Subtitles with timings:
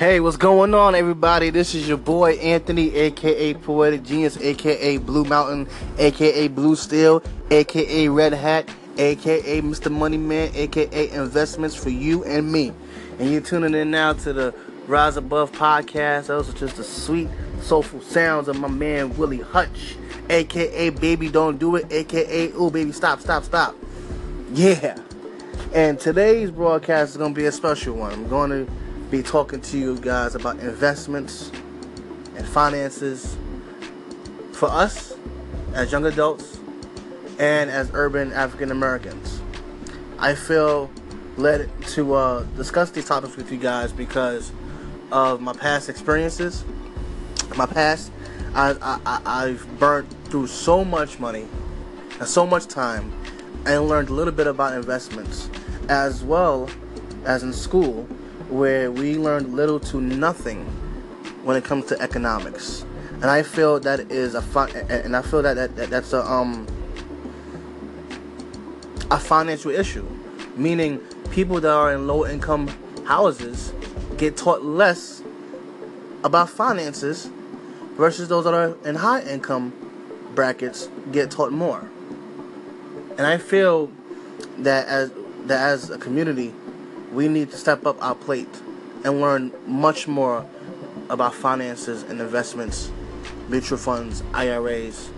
[0.00, 1.50] Hey, what's going on, everybody?
[1.50, 8.08] This is your boy Anthony, aka Poetic Genius, aka Blue Mountain, aka Blue Steel, aka
[8.08, 8.66] Red Hat,
[8.96, 9.92] aka Mr.
[9.92, 12.72] Money Man, aka Investments for you and me.
[13.18, 14.54] And you're tuning in now to the
[14.86, 16.28] Rise Above podcast.
[16.28, 17.28] Those are just the sweet,
[17.60, 19.96] soulful sounds of my man Willie Hutch,
[20.30, 23.76] aka Baby Don't Do It, aka Ooh Baby Stop, Stop, Stop.
[24.54, 24.98] Yeah.
[25.74, 28.14] And today's broadcast is going to be a special one.
[28.14, 28.72] I'm going to
[29.10, 31.50] be talking to you guys about investments
[32.36, 33.36] and finances
[34.52, 35.14] for us
[35.74, 36.60] as young adults
[37.40, 39.40] and as urban African Americans.
[40.20, 40.90] I feel
[41.36, 44.52] led to uh, discuss these topics with you guys because
[45.10, 46.64] of my past experiences.
[47.56, 48.12] My past,
[48.54, 51.48] I, I, I've burnt through so much money
[52.20, 53.12] and so much time
[53.66, 55.50] and learned a little bit about investments
[55.88, 56.70] as well
[57.24, 58.06] as in school
[58.50, 60.64] where we learned little to nothing
[61.44, 62.84] when it comes to economics.
[63.14, 66.22] And I feel that is a fun, and I feel that, that, that that's a
[66.24, 66.66] um
[69.10, 70.06] a financial issue,
[70.56, 70.98] meaning
[71.30, 72.68] people that are in low income
[73.04, 73.72] houses
[74.16, 75.22] get taught less
[76.22, 77.30] about finances
[77.96, 79.72] versus those that are in high income
[80.34, 81.88] brackets get taught more.
[83.18, 83.90] And I feel
[84.58, 85.10] that as
[85.46, 86.54] that as a community
[87.12, 88.48] we need to step up our plate
[89.04, 90.46] and learn much more
[91.08, 92.90] about finances and investments,
[93.48, 95.10] mutual funds, IRAs,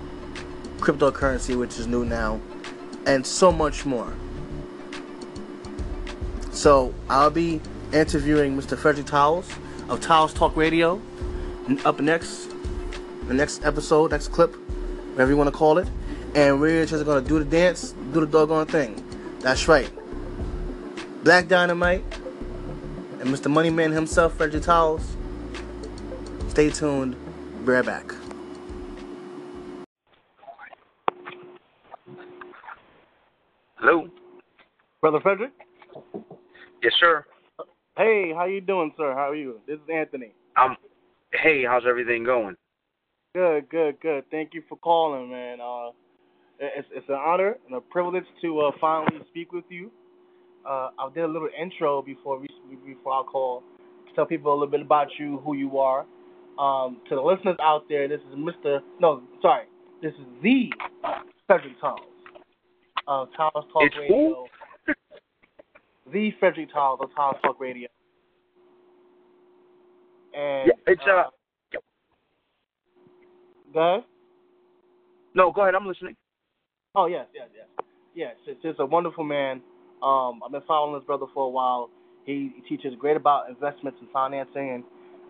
[0.79, 2.41] cryptocurrency, which is new now,
[3.07, 4.13] and so much more.
[6.51, 7.61] So I'll be
[7.93, 8.77] interviewing Mr.
[8.79, 9.51] Frederick Towles
[9.89, 11.01] of Towles Talk Radio
[11.85, 12.51] up next,
[13.29, 14.55] the next episode, next clip,
[15.13, 15.89] whatever you want to call it.
[16.35, 19.03] And we're just gonna do the dance, do the doggone thing.
[19.41, 19.91] That's right.
[21.23, 22.03] Black Dynamite,
[23.21, 23.47] and Mr.
[23.47, 25.17] Moneyman himself, Frederick Towles.
[26.49, 27.15] Stay tuned.
[27.65, 28.13] Be right back.
[33.77, 34.09] Hello.
[35.01, 35.53] Brother Frederick?
[36.83, 37.25] Yes, sir.
[37.97, 39.13] Hey, how you doing, sir?
[39.13, 39.61] How are you?
[39.69, 40.33] This is Anthony.
[40.61, 40.77] Um,
[41.33, 42.57] hey, how's everything going?
[43.37, 44.25] Good, good, good.
[44.33, 45.61] Thank you for calling, man.
[45.61, 45.91] Uh,
[46.59, 49.93] it's it's an honor and a privilege to uh, finally speak with you
[50.69, 52.49] uh, I did a little intro before we,
[52.87, 53.63] before I call.
[54.15, 56.05] Tell people a little bit about you, who you are.
[56.59, 58.81] Um, to the listeners out there, this is Mr.
[59.01, 59.65] No, sorry,
[60.03, 60.71] this is the
[61.47, 62.01] Frederick Towles
[63.09, 64.47] of Towles Talk it's Radio.
[66.13, 67.89] the Frederick Towles of Towles Talk Radio.
[70.35, 71.25] And yeah, it's uh, uh
[73.73, 74.05] Go ahead.
[75.35, 75.75] No, go ahead.
[75.75, 76.15] I'm listening.
[76.95, 78.35] Oh yes, yes, yes, yes.
[78.47, 79.63] It's just a wonderful man
[80.03, 81.91] um, I've been following this brother for a while.
[82.25, 84.85] He, he teaches great about investments and financing, and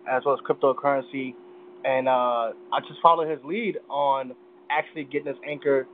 [0.09, 1.33] as well as cryptocurrency.
[1.85, 4.33] And uh, I just followed his lead on
[4.71, 5.87] actually getting this Anchor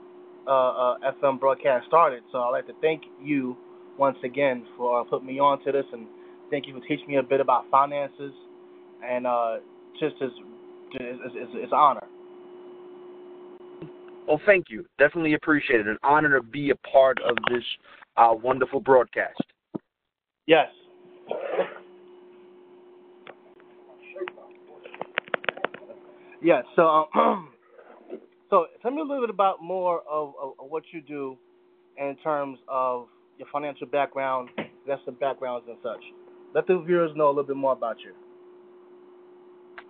[0.47, 2.23] uh, uh, FM broadcast started.
[2.31, 3.57] So I'd like to thank you
[3.97, 6.07] once again for putting me on to this, and
[6.49, 8.33] thank you for teaching me a bit about finances.
[9.03, 9.57] And uh,
[9.99, 10.29] just as
[10.93, 12.07] it's, it's, it's an honor.
[14.27, 14.85] Well, thank you.
[14.99, 15.87] Definitely appreciate it.
[15.87, 17.63] An honor to be a part of this
[18.19, 19.41] our wonderful broadcast.
[20.45, 20.67] Yes.
[26.43, 26.63] Yes.
[26.75, 27.49] So, um,
[28.49, 31.37] so tell me a little bit about more of, of, of, what you do
[31.97, 34.49] in terms of your financial background,
[34.85, 36.03] investment backgrounds, and such.
[36.53, 38.13] Let the viewers know a little bit more about you.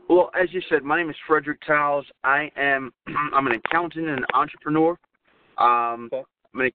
[0.07, 2.06] Well, as you said, my name is Frederick Towles.
[2.23, 2.91] I am
[3.34, 4.97] I'm an accountant and an entrepreneur.
[5.57, 6.23] Um, okay.
[6.53, 6.72] I'm an,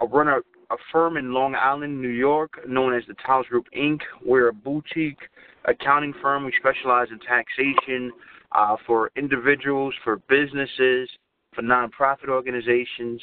[0.00, 0.40] I run a
[0.70, 4.00] a firm in Long Island, New York, known as the Towles Group Inc.
[4.24, 5.18] We're a boutique
[5.64, 6.44] accounting firm.
[6.44, 8.12] We specialize in taxation
[8.52, 11.08] uh, for individuals, for businesses,
[11.54, 13.20] for nonprofit organizations,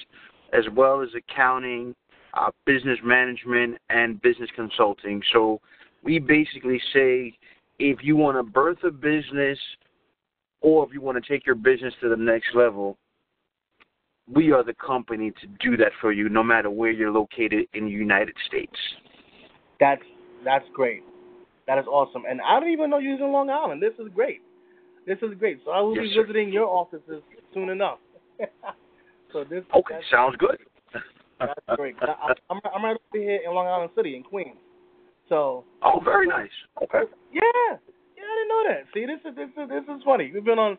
[0.54, 1.96] as well as accounting,
[2.34, 5.22] uh, business management, and business consulting.
[5.32, 5.62] So
[6.04, 7.38] we basically say
[7.80, 9.60] if you want to birth a business
[10.62, 12.98] or if you want to take your business to the next level,
[14.32, 17.86] we are the company to do that for you, no matter where you're located in
[17.86, 18.76] the United States.
[19.80, 20.02] That's
[20.44, 21.04] that's great.
[21.68, 22.24] That is awesome.
[22.30, 23.82] And I don't even know you're in Long Island.
[23.82, 24.42] This is great.
[25.08, 25.60] This is great.
[25.66, 26.22] So I will yes, be sir.
[26.24, 27.22] visiting your offices
[27.54, 28.00] soon enough.
[29.34, 30.58] so this okay sounds good.
[31.40, 31.96] that's great.
[32.02, 34.58] I, I'm I'm right over here in Long Island City in Queens.
[35.30, 36.50] So oh, very nice.
[36.84, 37.02] Okay.
[37.32, 37.78] Yeah,
[38.36, 38.82] didn't know that.
[38.94, 40.32] See, this is this is this is funny.
[40.34, 40.78] We've been on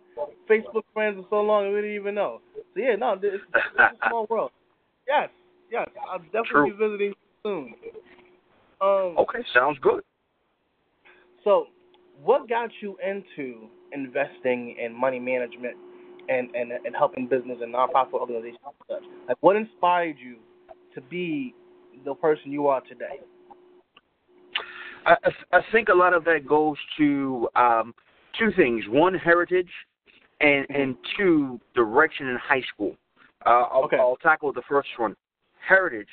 [0.48, 2.40] Facebook friends for so long, we didn't even know.
[2.54, 4.50] So yeah, no, this it's a small world.
[5.08, 5.30] Yes,
[5.70, 6.70] yes, I'll definitely True.
[6.70, 7.74] be visiting soon.
[8.80, 10.02] Um, okay, sounds good.
[11.44, 11.66] So,
[12.22, 15.76] what got you into investing in money management
[16.28, 19.02] and, and, and helping business and nonprofit organizations and such?
[19.28, 20.36] Like, what inspired you
[20.94, 21.54] to be
[22.04, 23.20] the person you are today?
[25.06, 25.16] I,
[25.52, 27.94] I think a lot of that goes to um,
[28.38, 29.70] two things: one, heritage,
[30.40, 30.80] and Mm-hmm.
[30.82, 32.96] and two, direction in high school.
[33.44, 33.96] Uh, I'll, Okay.
[33.96, 35.14] I'll tackle the first one.
[35.66, 36.08] Heritage.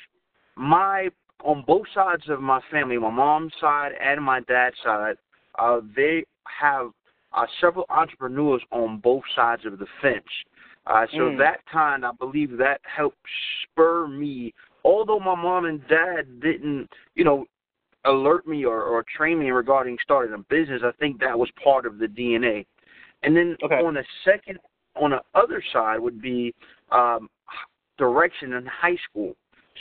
[0.56, 1.08] My
[1.44, 5.16] on both sides of my family, my mom's side and my dad's side,
[5.58, 6.90] uh, they have
[7.32, 10.24] uh, several entrepreneurs on both sides of the fence.
[10.86, 11.38] Uh, so Mm.
[11.38, 13.18] that kind, I believe, that helped
[13.62, 14.54] spur me.
[14.84, 17.46] Although my mom and dad didn't, you know,
[18.04, 21.86] alert me or, or train me regarding starting a business, I think that was part
[21.86, 22.66] of the DNA.
[23.22, 23.76] And then Okay.
[23.76, 24.58] on the second,
[24.96, 26.54] on the other side would be
[26.92, 27.30] um,
[27.98, 29.34] direction in high school.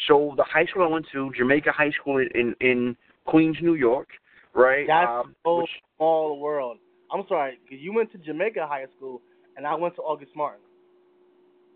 [0.08, 4.10] So the high school I went to, Jamaica High School in in, Queens, New York,
[4.54, 4.86] right?
[4.88, 6.78] That's um, so which, small world.
[7.12, 9.22] I'm sorry, you went to Jamaica High School
[9.56, 10.62] and I went to August Martin.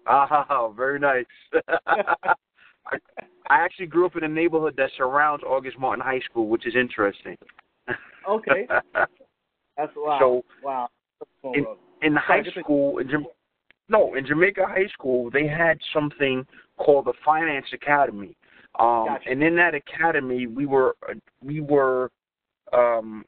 [0.08, 1.26] ah, very nice.
[2.92, 2.98] I,
[3.50, 6.76] I actually grew up in a neighborhood that surrounds August Martin High School, which is
[6.76, 7.38] interesting.
[8.28, 8.68] Okay.
[9.78, 10.18] That's wow.
[10.20, 10.90] So, wow.
[11.20, 11.66] That's in-
[12.04, 13.10] in the high school in
[13.90, 16.46] no in Jamaica High School they had something
[16.78, 18.36] called the Finance Academy,
[18.80, 19.32] um, Gotcha.
[19.32, 22.12] and in that academy we were uh, we were
[22.72, 23.26] um,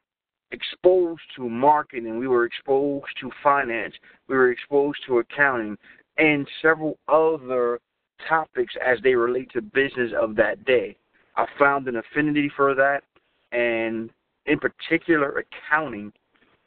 [0.52, 3.94] exposed to marketing, we were exposed to finance,
[4.28, 5.78] we were exposed to accounting,
[6.18, 7.80] and several other
[8.28, 10.96] topics as they relate to business of that day.
[11.36, 13.04] I found an affinity for that,
[13.52, 14.10] and
[14.46, 16.12] in particular accounting,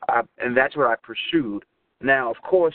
[0.08, 1.64] uh, and that's what I pursued.
[2.00, 2.75] Now, of course,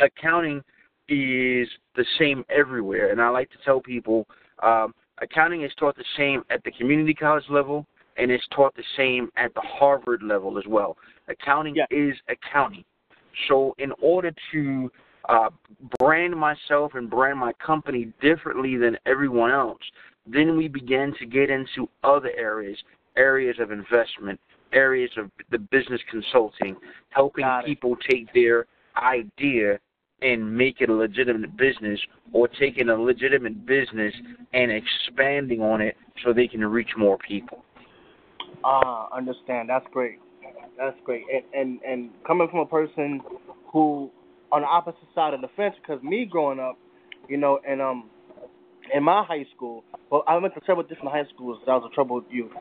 [0.00, 0.62] accounting
[1.08, 4.26] is the same everywhere, and I like to tell people
[4.62, 7.86] um, accounting is taught the same at the community college level,
[8.16, 10.96] and it's taught the same at the Harvard level as well.
[11.28, 11.86] Accounting Yeah.
[11.90, 12.84] is accounting.
[13.46, 14.90] So, in order to
[15.28, 15.50] uh,
[15.98, 19.82] brand myself and brand my company differently than everyone else,
[20.26, 22.78] then we began to get into other areas,
[23.16, 24.40] areas of investment,
[24.72, 26.76] areas of the business consulting,
[27.10, 28.66] helping people take their
[28.96, 29.78] idea
[30.20, 32.00] and make it a legitimate business
[32.32, 34.12] or taking a legitimate business
[34.52, 37.62] and expanding on it so they can reach more people.
[38.64, 39.68] Ah, understand.
[39.68, 40.18] That's great.
[40.76, 41.22] That's great.
[41.32, 43.20] And and and coming from a person
[43.72, 44.10] who
[44.52, 46.78] on the opposite side of the fence, because me growing up,
[47.28, 48.10] you know, and um,
[48.94, 51.58] in my high school, well, I went to several different high schools.
[51.66, 52.52] I was a troubled youth,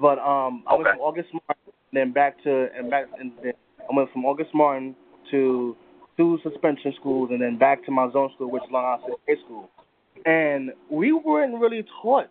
[0.00, 3.94] but um, I went from August Martin, then back to and back, and then I
[3.94, 4.96] went from August Martin
[5.30, 5.76] to
[6.16, 9.36] two suspension schools, and then back to my zone school, which is Long Island State
[9.38, 9.70] High School.
[10.26, 12.30] And we weren't really taught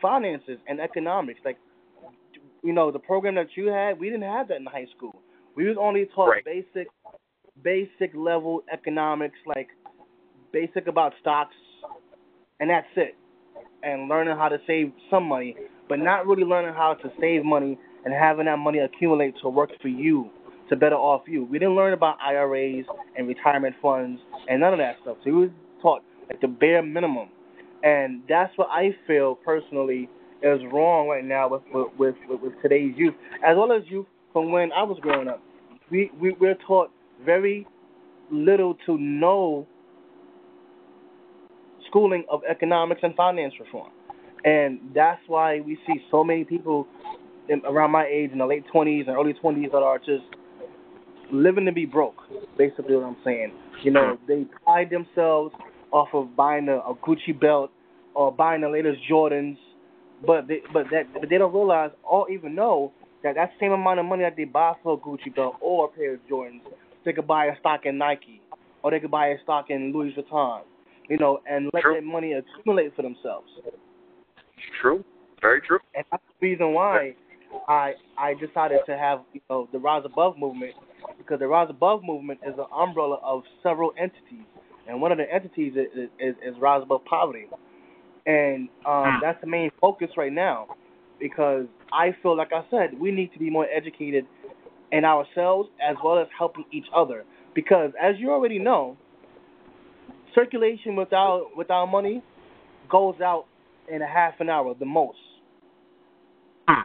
[0.00, 1.40] finances and economics.
[1.44, 1.58] Like,
[2.62, 5.20] you know, the program that you had, we didn't have that in high school.
[5.56, 6.44] We was only taught Right.
[6.44, 6.88] basic,
[7.62, 9.68] basic level economics, like
[10.52, 11.54] basic about stocks,
[12.60, 13.14] and that's it.
[13.82, 15.56] And learning how to save some money,
[15.88, 19.70] but not really learning how to save money and having that money accumulate to work
[19.80, 20.30] for you,
[20.68, 21.44] to better off you.
[21.44, 22.84] We didn't learn about IRAs
[23.16, 25.18] and retirement funds and none of that stuff.
[25.24, 25.50] So we was
[25.82, 27.28] taught like the bare minimum,
[27.82, 30.08] and that's what I feel personally
[30.42, 33.14] is wrong right now with with with, with, with today's youth,
[33.44, 35.42] as well as youth from when I was growing up.
[35.90, 36.90] We we we're taught
[37.24, 37.66] very
[38.30, 39.66] little to no
[41.88, 43.90] schooling of economics and finance reform,
[44.44, 46.86] and that's why we see so many people
[47.48, 50.24] in, around my age in the late twenties and early twenties that are just
[51.32, 52.16] living to be broke.
[52.56, 53.52] Basically, what I'm saying.
[53.82, 55.54] You know, they pride themselves
[55.92, 57.70] off of buying a, a Gucci belt
[58.14, 59.56] or buying the latest Jordans,
[60.26, 62.92] but they but that but they don't realize or even know
[63.22, 65.88] that that same amount of money that they buy for a Gucci belt or a
[65.88, 66.60] pair of Jordans,
[67.06, 68.42] they could buy a stock in Nike
[68.82, 70.60] or they could buy a stock in Louis Vuitton.
[71.08, 71.94] You know, and let True.
[71.94, 73.48] that money accumulate for themselves.
[74.82, 75.04] True.
[75.40, 75.78] Very true.
[75.94, 77.14] And that's the reason why
[77.68, 80.72] I I decided to have you know the Rise Above movement
[81.18, 84.46] because the Rise Above movement is an umbrella of several entities,
[84.88, 87.46] and one of the entities is is, is Rise Above Poverty,
[88.26, 90.66] and um, that's the main focus right now
[91.20, 94.26] because I feel like I said we need to be more educated
[94.92, 97.24] in ourselves as well as helping each other
[97.54, 98.96] because as you already know,
[100.34, 102.22] circulation without without money
[102.88, 103.46] goes out
[103.92, 105.18] in a half an hour the most.
[106.68, 106.82] Hmm.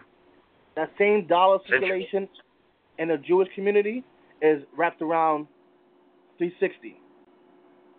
[0.75, 2.27] That same dollar circulation
[2.97, 4.03] in the Jewish community
[4.41, 5.47] is wrapped around
[6.37, 6.97] 360.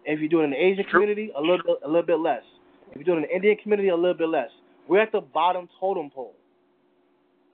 [0.05, 1.01] If you do it in the Asian True.
[1.01, 2.43] community, a little bit, a little bit less.
[2.91, 4.51] If you do it in the Indian community, a little bit less.
[4.89, 6.35] We're at the bottom totem pole,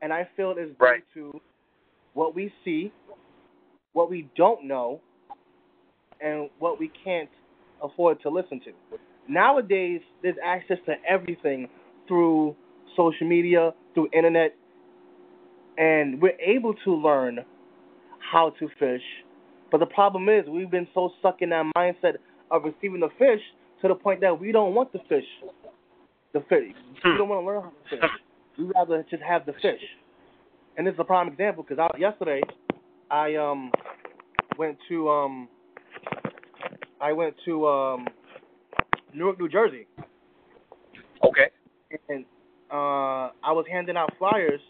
[0.00, 1.02] and I feel it's due Right.
[1.14, 1.40] to
[2.14, 2.92] what we see,
[3.92, 5.00] what we don't know,
[6.20, 7.30] and what we can't
[7.82, 8.72] afford to listen to.
[9.28, 11.68] Nowadays, there's access to everything
[12.06, 12.56] through
[12.96, 14.54] social media, through internet,
[15.76, 17.38] and we're able to learn
[18.32, 19.02] how to fish.
[19.70, 22.14] But the problem is, we've been so stuck in that mindset
[22.50, 23.40] of receiving the fish
[23.82, 25.24] to the point that we don't want the fish.
[26.32, 26.74] The fish.
[27.04, 27.18] We hmm.
[27.18, 28.10] don't want to learn how to fish.
[28.58, 29.80] We rather just have the fish.
[30.78, 32.40] And this is a prime example because yesterday
[33.10, 33.72] I um
[34.56, 35.48] went to um
[37.00, 38.06] I went to um
[39.12, 39.88] Newark, New Jersey.
[41.24, 41.48] Okay.
[42.08, 42.24] And
[42.70, 44.60] uh I was handing out flyers,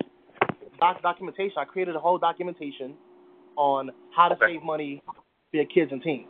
[0.81, 1.59] doc documentation.
[1.59, 2.95] I created a whole documentation
[3.57, 4.55] on how to okay.
[4.55, 6.27] save money for your kids and teens.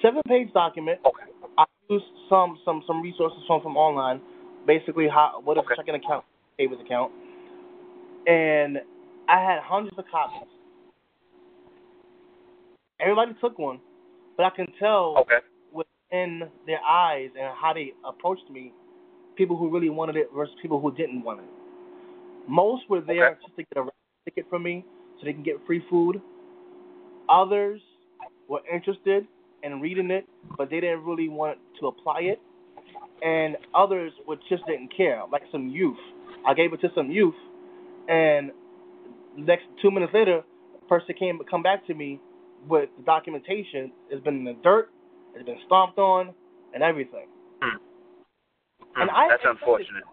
[0.00, 0.98] Seven page document.
[1.04, 1.30] Okay.
[1.58, 4.22] I used some some some resources from from online,
[4.66, 5.74] basically how what is okay.
[5.74, 6.24] a checking account,
[6.56, 7.12] savings account,
[8.26, 8.78] and
[9.30, 10.48] I had hundreds of copies.
[13.00, 13.78] Everybody took one,
[14.36, 15.38] but I can tell okay.
[15.72, 18.72] within their eyes and how they approached me,
[19.36, 21.46] people who really wanted it versus people who didn't want it.
[22.48, 23.40] Most were there okay.
[23.46, 23.88] just to get a
[24.24, 24.84] ticket from me
[25.18, 26.20] so they can get free food.
[27.28, 27.80] Others
[28.48, 29.28] were interested
[29.62, 30.26] in reading it,
[30.58, 32.40] but they didn't really want to apply it.
[33.22, 35.98] And others would just didn't care, like some youth.
[36.44, 37.34] I gave it to some youth,
[38.08, 38.50] and
[39.36, 40.42] next two minutes later,
[40.74, 42.20] a person came come back to me
[42.68, 43.92] with the documentation.
[44.10, 44.90] It's been in the dirt,
[45.34, 46.34] it's been stomped on,
[46.74, 47.26] and everything.
[47.62, 47.76] Hmm.
[48.96, 50.04] And I That's unfortunate.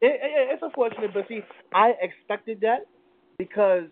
[0.00, 1.40] It, it, it's unfortunate, but see,
[1.72, 2.86] I expected that
[3.38, 3.84] because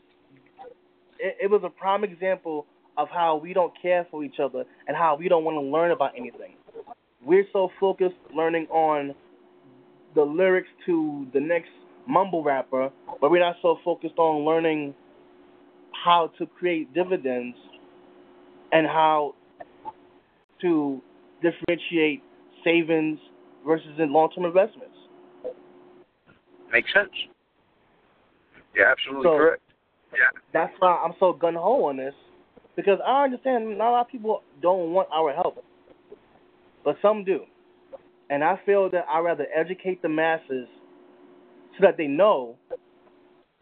[1.18, 2.66] it, it was a prime example
[2.98, 5.92] of how we don't care for each other and how we don't want to learn
[5.92, 6.56] about anything.
[7.24, 9.14] We're so focused learning on
[10.14, 11.70] the lyrics to the next
[12.06, 12.90] mumble rapper,
[13.20, 14.94] but we're not so focused on learning
[16.04, 17.56] how to create dividends
[18.72, 19.34] and how
[20.60, 21.00] to
[21.42, 22.22] differentiate
[22.64, 23.18] savings
[23.66, 24.96] versus in long-term investments.
[26.72, 27.10] Makes sense.
[28.74, 29.62] Yeah, absolutely So- correct.
[30.12, 30.28] Yeah.
[30.52, 32.14] That's why I'm so gun ho on this,
[32.76, 35.64] because I understand not a lot of people don't want our help,
[36.84, 37.46] but some do,
[38.28, 40.68] and I feel that I'd rather educate the masses
[41.78, 42.56] so that they know,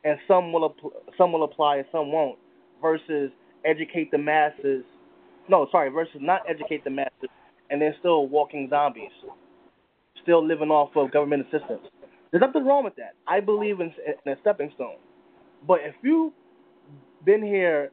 [0.04, 0.74] and some will
[1.16, 2.38] some will apply and some won't,
[2.80, 3.30] versus
[3.64, 4.84] educate the masses.
[5.48, 7.28] No, sorry, versus not educate the masses,
[7.70, 9.10] and they're still walking zombies,
[10.22, 11.82] still living off of government assistance.
[12.30, 13.14] There's nothing wrong with that.
[13.26, 13.92] I believe in,
[14.24, 14.96] in a stepping stone.
[15.66, 16.32] But if you've
[17.24, 17.90] been here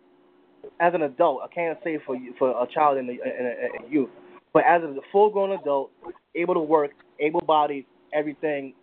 [0.79, 4.09] as an adult, I can't say for for a child and a, a, a youth,
[4.53, 5.91] but as a full-grown adult,
[6.35, 8.73] able to work, able-bodied, everything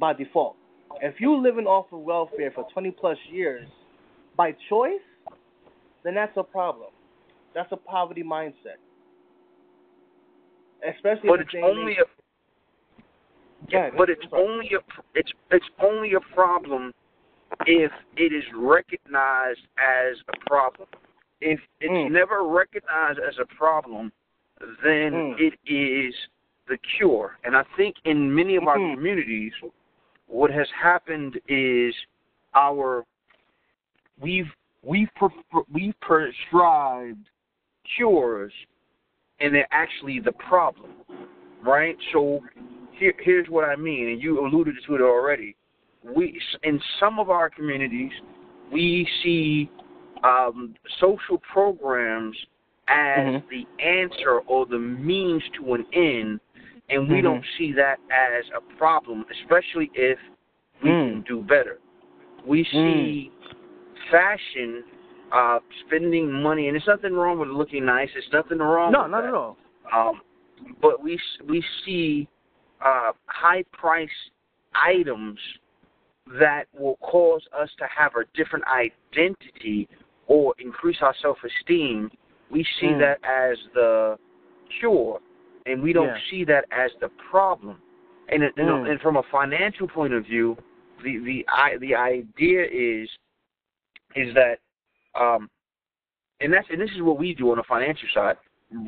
[0.00, 0.56] by default.
[1.00, 3.68] If you're living off of welfare for 20 plus years
[4.36, 5.00] by choice,
[6.04, 6.90] then that's a problem.
[7.54, 8.78] That's a poverty mindset.
[10.86, 12.04] Especially But if it's only a
[13.76, 13.92] ahead.
[13.96, 16.92] but it's only a it's it's only a problem
[17.66, 20.88] if it is recognized as a problem.
[21.40, 22.10] If it's Mm.
[22.10, 24.12] never recognized as a problem,
[24.82, 25.38] then Mm.
[25.38, 26.14] it is
[26.66, 27.38] the cure.
[27.44, 28.94] And I think in many of our Mhm.
[28.94, 29.52] communities,
[30.34, 31.94] what has happened is
[32.56, 33.04] our
[34.20, 34.50] we've
[34.82, 37.28] we've pre- we've prescribed
[37.96, 38.52] cures,
[39.38, 40.90] and they're actually the problem,
[41.64, 41.96] right?
[42.12, 42.40] So
[42.98, 45.54] here, here's what I mean, and you alluded to it already.
[46.02, 48.12] We in some of our communities,
[48.72, 49.70] we see
[50.24, 52.36] um, social programs
[52.88, 53.48] as Mhm.
[53.50, 56.40] the answer or the means to an end,
[56.90, 57.22] and we Mhm.
[57.22, 60.18] don't see that as a problem, especially if
[60.82, 61.08] we Mm.
[61.08, 61.78] can do better.
[62.44, 63.32] We see
[64.10, 64.84] fashion,
[65.32, 68.12] uh, spending money, and there's nothing wrong with looking nice.
[68.12, 68.92] There's nothing wrong.
[68.92, 69.28] No, not that.
[69.28, 69.56] at all.
[69.90, 70.20] Um,
[70.80, 72.28] but we we see
[72.80, 74.30] uh, high price
[74.74, 75.38] items
[76.26, 79.88] that will cause us to have a different identity
[80.26, 82.10] or increase our self esteem.
[82.50, 82.98] We see Mm.
[82.98, 84.18] that as the
[84.78, 85.20] cure,
[85.66, 86.20] and we don't Yeah.
[86.30, 87.80] see that as the problem.
[88.28, 88.90] And it, you know, Mm.
[88.90, 90.56] and from a financial point of view,
[91.02, 93.08] the the I, the idea is
[94.14, 94.60] is that
[95.14, 95.50] um,
[96.40, 98.36] and that's and this is what we do on the financial side.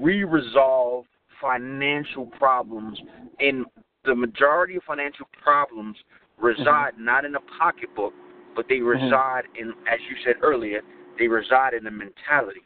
[0.01, 1.07] We resolve
[1.41, 3.01] financial problems,
[3.41, 3.67] and
[4.05, 5.97] the majority of financial problems
[6.39, 8.15] reside not in a pocketbook,
[8.55, 10.81] but they reside in, as you said earlier,
[11.19, 12.63] they reside in the mentality,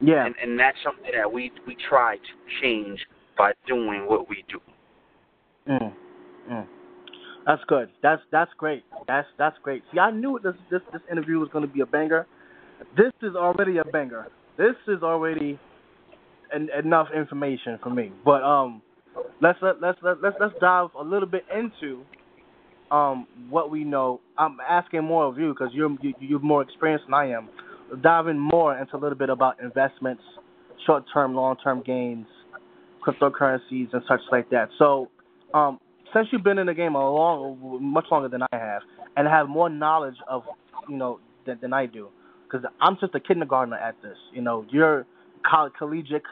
[0.00, 0.26] Yeah.
[0.26, 4.60] and and that's something that we we try to change by doing what we do.
[5.68, 5.92] Mm.
[6.50, 6.66] Mm.
[7.46, 7.88] That's good.
[8.02, 8.84] That's that's great.
[9.06, 9.82] That's that's great.
[9.92, 12.26] See, I knew this this this interview was going to be a banger.
[12.96, 14.28] This is already a banger.
[14.56, 15.58] This is already
[16.54, 18.12] en- enough information for me.
[18.24, 18.82] But um,
[19.40, 22.02] let's let, let's let, let's let's dive a little bit into
[22.90, 24.20] um what we know.
[24.38, 27.48] I'm asking more of you because you're you, you're more experienced than I am.
[28.02, 30.22] Diving more into a little bit about investments,
[30.86, 32.26] short-term, long-term gains,
[33.04, 34.68] cryptocurrencies, and such like that.
[34.78, 35.10] So,
[35.52, 35.78] um,
[36.12, 38.82] since you've been in the game a long, much longer than I have,
[39.16, 40.42] and have more knowledge of,
[40.88, 42.08] you know, than, than I do,
[42.44, 44.16] because I'm just a kindergartner at this.
[44.32, 45.06] You know, you're
[45.48, 46.22] college, collegiate,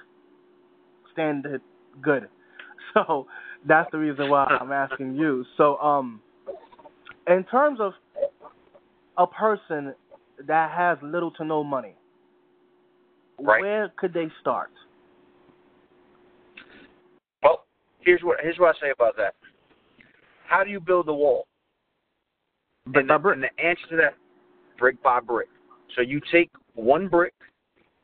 [1.12, 1.60] standard,
[2.00, 2.28] good.
[2.94, 3.26] So
[3.66, 5.46] that's the reason why I'm asking you.
[5.56, 6.20] So, um,
[7.26, 7.92] in terms of
[9.16, 9.94] a person
[10.46, 11.94] that has little to no money,
[13.38, 13.62] right.
[13.62, 14.70] where could they start?
[17.42, 17.64] Well,
[18.04, 19.34] here's what here's what I say about that.
[20.46, 21.46] How do you build the wall?
[22.86, 23.34] Brick and, by the, brick.
[23.34, 24.14] and the answer to that,
[24.78, 25.48] brick by brick.
[25.94, 27.34] So you take one brick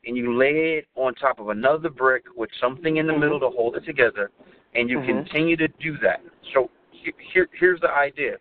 [0.07, 3.21] and you lay it on top of another brick with something in the Mhm.
[3.21, 4.31] middle to hold it together,
[4.75, 5.07] and you Mhm.
[5.07, 6.23] continue to do that.
[6.52, 8.38] So here, here's the idea.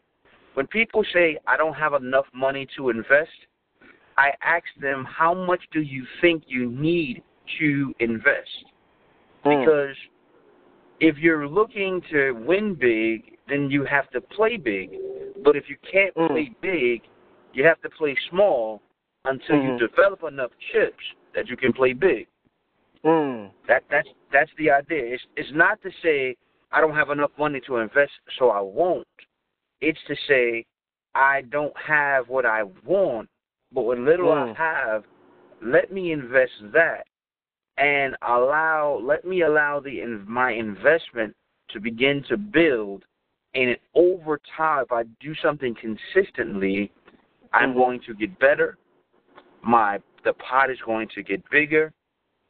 [0.54, 3.48] When people say, I don't have enough money to invest,
[4.18, 7.22] I ask them, how much do you think you need
[7.60, 8.66] to invest?
[9.44, 9.60] Mm.
[9.60, 9.98] Because
[11.00, 14.92] if you're looking to win big, then you have to play big.
[15.44, 16.28] But if you can't Mm.
[16.28, 17.04] play big,
[17.54, 18.82] you have to play small
[19.26, 19.80] until Mhm.
[19.80, 22.28] you develop enough chips that you can play big.
[23.04, 23.52] Mm.
[23.68, 25.14] That that's that's the idea.
[25.14, 26.36] It's it's not to say
[26.72, 29.08] I don't have enough money to invest, so I won't.
[29.82, 30.66] It's to say
[31.16, 33.30] I don't have what I want,
[33.72, 34.56] but what little I Mm.
[34.56, 35.06] have,
[35.62, 37.08] let me invest that,
[37.78, 41.36] and allow let me allow the in, my investment
[41.70, 43.04] to begin to build,
[43.54, 46.92] and over time, if I do something consistently,
[47.54, 48.78] I'm going to get better.
[49.62, 51.94] My the pot is going to get bigger.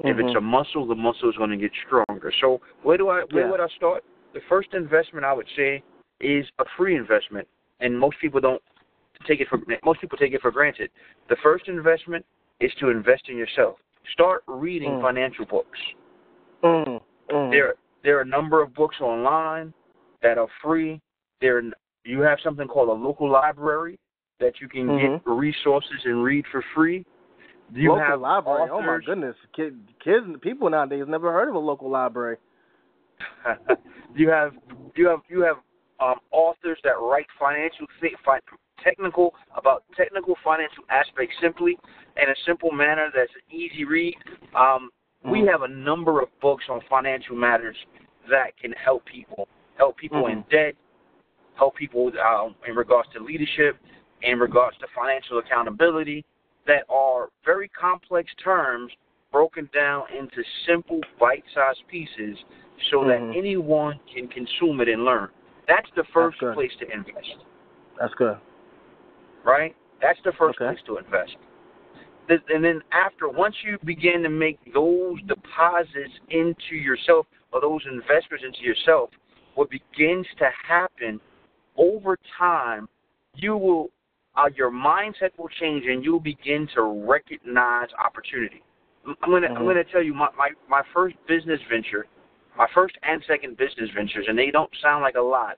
[0.03, 0.37] If it's Mhm.
[0.37, 2.31] a muscle, the muscle is going to get stronger.
[2.39, 3.51] So where do I where Yeah.
[3.51, 4.03] would I start?
[4.33, 5.83] The first investment I would say
[6.19, 7.47] is a free investment,
[7.79, 8.61] and most people don't
[9.25, 10.91] take it for most people take it for granted.
[11.27, 12.25] The first investment
[12.59, 13.79] is to invest in yourself.
[14.13, 15.01] Start reading Mm.
[15.01, 15.79] financial books.
[16.63, 17.01] Mm.
[17.29, 17.51] Mm.
[17.51, 19.73] There there are a number of books online
[20.21, 21.01] that are free.
[21.41, 21.61] There
[22.03, 23.99] you have something called a local library
[24.39, 27.05] that you can get resources and read for free.
[27.73, 28.69] You local have library.
[28.71, 32.37] Oh my goodness, Kid, kids, people nowadays never heard of a local library.
[34.15, 34.53] you have
[34.95, 35.57] you have you have
[35.99, 37.87] um, authors that write financial
[38.83, 41.77] technical about technical financial aspects simply
[42.21, 44.15] in a simple manner that's an easy read.
[44.55, 44.91] Um,
[45.23, 45.47] We Mhm.
[45.51, 47.75] have a number of books on financial matters
[48.29, 50.75] that can help people, help people in debt,
[51.55, 53.77] help people um, in regards to leadership,
[54.21, 56.23] in regards to financial accountability,
[56.65, 58.93] that are very complex terms
[59.31, 62.37] broken down into simple bite-sized pieces
[62.89, 63.07] so Mhm.
[63.07, 65.29] that anyone can consume it and learn.
[65.67, 66.53] That's the first good.
[66.53, 67.37] place to invest,
[67.99, 68.37] That's good.
[69.47, 69.75] Right?
[70.01, 70.75] That's the first Okay.
[70.75, 71.37] place to invest.
[72.29, 78.43] And then after, once you begin to make those deposits into yourself or those investments
[78.45, 79.09] into yourself,
[79.55, 81.21] what begins to happen
[81.77, 82.89] over time,
[83.35, 83.89] you will,
[84.35, 88.61] uh, your mindset will change and you'll begin to recognize opportunity.
[89.23, 89.67] I'm gonna, I'm Mhm.
[89.67, 92.07] gonna tell you my, my my first business venture,
[92.57, 95.57] my first and second business ventures, and they don't sound like a lot,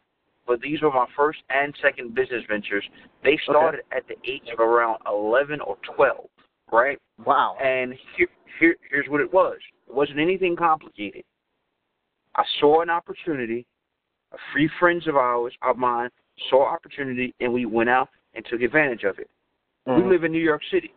[0.50, 2.84] but these were my first and second business ventures.
[3.24, 6.26] They started at the age of around 11 or 12,
[6.72, 6.98] right?
[7.24, 7.56] Wow.
[7.62, 8.28] And here,
[8.60, 9.58] here, here's what it was.
[9.88, 11.24] It wasn't anything complicated.
[12.36, 13.68] I saw an opportunity.
[14.34, 16.10] A few friends of ours, of mine,
[16.50, 19.30] saw opportunity, and we went out and took advantage of it.
[19.88, 20.04] Mhm.
[20.04, 20.94] We live in New York City.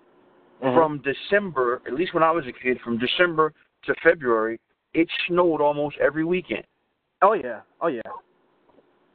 [0.62, 0.74] Mhm.
[0.74, 4.60] From December, at least when I was a kid, from December to February,
[4.94, 6.64] it snowed almost every weekend.
[7.20, 7.60] Oh yeah.
[7.82, 8.00] Oh yeah.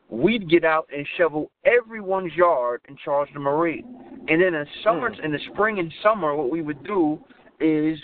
[0.09, 3.83] We'd get out and shovel everyone's yard and in Charleston Marie.
[4.29, 5.25] And then in summer, Mm.
[5.25, 7.19] in the spring and summer, what we would do
[7.59, 7.99] is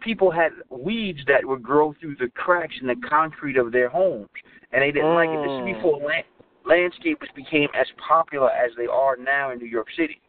[0.00, 4.28] people had weeds that would grow through the cracks in the concrete of their homes,
[4.72, 5.42] and they didn't like it.
[5.42, 5.74] This is Mm.
[5.74, 6.24] before land,
[6.64, 10.20] landscapers became as popular as they are now in New York City.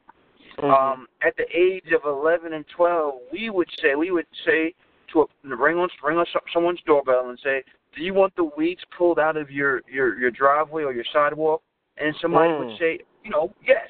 [0.58, 0.70] Mhm.
[0.70, 4.74] Um, at the age of 11 and 12, we would say we would say
[5.10, 7.64] to a, ring on ring on some- someone's doorbell and say,
[7.96, 11.62] "Do you want the weeds pulled out of your your your driveway or your sidewalk?"
[11.98, 12.60] And somebody Mm.
[12.60, 13.90] would say, "You know, yes."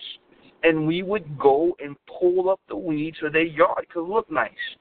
[0.64, 4.76] And we would go and pull up the weeds so their yard could look nice.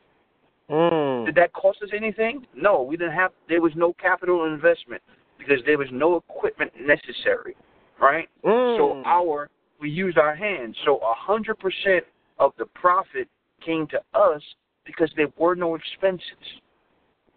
[0.69, 1.27] Mm.
[1.27, 2.47] Did that cost us anything?
[2.55, 3.33] No, we didn't have.
[3.49, 5.03] There was no capital investment
[5.39, 7.57] because there was no equipment necessary,
[7.99, 8.29] right?
[8.45, 8.77] Mm.
[8.77, 9.49] So our
[9.81, 10.77] we used our hands.
[10.85, 12.05] So a hundred percent
[12.39, 13.29] of the profit
[13.61, 14.43] came to us
[14.85, 16.61] because there were no expenses.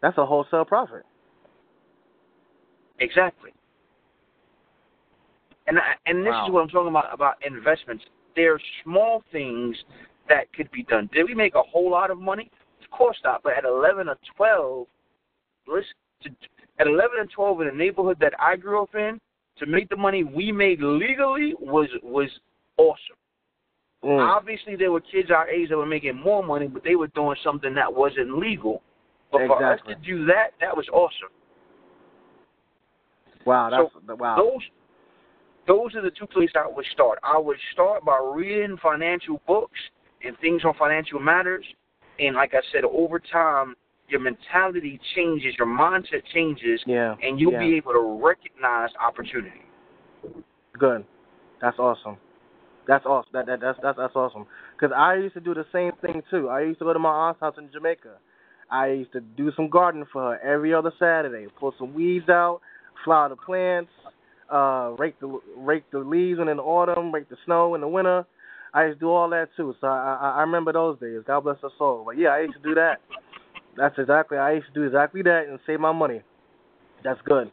[0.01, 1.03] That's a wholesale profit.
[2.99, 3.51] Exactly.
[5.67, 6.45] And I, and this Wow.
[6.45, 8.03] is what I'm talking about about investments.
[8.35, 9.77] There are small things
[10.27, 11.09] that could be done.
[11.13, 12.49] Did we make a whole lot of money?
[12.83, 13.43] Of course not.
[13.43, 14.87] But at 11 or 12,
[15.67, 16.35] listen,
[16.79, 19.19] at 11 and 12 in the neighborhood that I grew up in,
[19.57, 22.29] to make the money we made legally was was
[22.77, 23.15] awesome.
[24.03, 24.19] Mm.
[24.19, 27.37] Obviously, there were kids our age that were making more money, but they were doing
[27.43, 28.81] something that wasn't legal.
[29.31, 31.29] But for us to do that, that was awesome.
[33.45, 34.35] Wow, so wow.
[34.37, 34.61] Those
[35.67, 37.19] those are the two places I would start.
[37.23, 39.79] I would start by reading financial books
[40.23, 41.65] and things on financial matters.
[42.19, 43.75] And like I said, over time,
[44.09, 47.15] your mentality changes, your mindset changes, yeah.
[47.21, 47.59] and you'll yeah.
[47.59, 49.61] be able to recognize opportunity.
[50.77, 51.05] Good.
[51.61, 52.17] That's awesome.
[52.87, 53.29] That's awesome.
[53.33, 54.45] That, that that's that's that's awesome.
[54.75, 56.49] Because I used to do the same thing too.
[56.49, 58.17] I used to go to my aunt's house in Jamaica.
[58.69, 61.47] I used to do some gardening for her every other Saturday.
[61.59, 62.59] Pull some weeds out,
[63.03, 63.91] flower the plants,
[64.51, 68.25] uh, rake the rake the leaves in the autumn, rake the snow in the winter.
[68.73, 69.75] I used to do all that too.
[69.79, 71.21] So I I, I remember those days.
[71.25, 72.03] God bless her soul.
[72.05, 73.01] But yeah, I used to do that.
[73.77, 74.37] That's exactly.
[74.37, 76.21] I used to do exactly that and save my money.
[77.03, 77.51] That's good.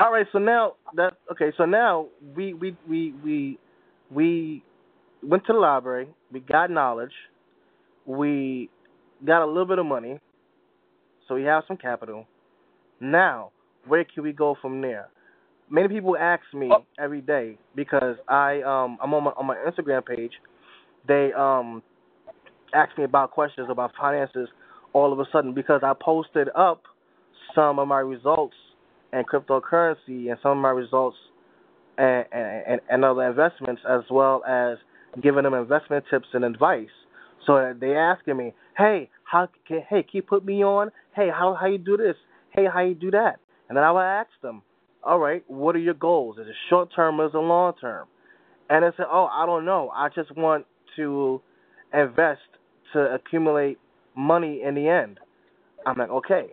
[0.00, 3.58] All right, so now that okay, so now we we we we
[4.10, 4.62] we
[5.22, 7.12] went to the library, we got knowledge,
[8.06, 8.70] we
[9.26, 10.18] got a little bit of money,
[11.26, 12.26] so we have some capital.
[13.00, 13.51] Now,
[13.86, 15.08] where can we go from there?
[15.70, 16.84] Many people ask me Oh.
[16.98, 20.32] every day because I um I'm on my on my Instagram page.
[21.06, 21.82] They um
[22.74, 24.48] ask me about questions about finances
[24.92, 26.82] all of a sudden because I posted up
[27.54, 28.54] some of my results
[29.12, 31.16] and cryptocurrency and some of my results
[31.98, 34.78] and, and, and other investments as well as
[35.22, 36.88] giving them investment tips and advice.
[37.46, 40.90] So they asking me, hey, how can hey, can you put me on?
[41.14, 42.16] Hey, how how you do this?
[42.50, 43.36] Hey, how you do that?
[43.72, 44.60] And then I would ask them,
[45.02, 46.36] all right, what are your goals?
[46.36, 48.06] Is it short term or is it long term?
[48.68, 49.90] And they said, oh, I don't know.
[49.94, 51.40] I just want to
[51.94, 52.42] invest
[52.92, 53.78] to accumulate
[54.14, 55.20] money in the end.
[55.86, 56.48] I'm like, okay,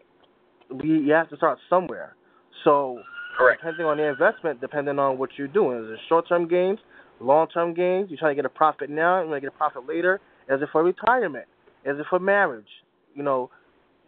[0.71, 2.15] we you have to start somewhere.
[2.63, 3.01] So
[3.37, 3.63] Correct.
[3.63, 6.79] depending on the investment, depending on what you're doing, is it short term gains,
[7.19, 8.09] long term gains?
[8.09, 10.21] You're trying to get a profit now, you want to get a profit later.
[10.47, 11.47] Is it for retirement?
[11.83, 12.69] Is it for marriage?
[13.13, 13.49] You know,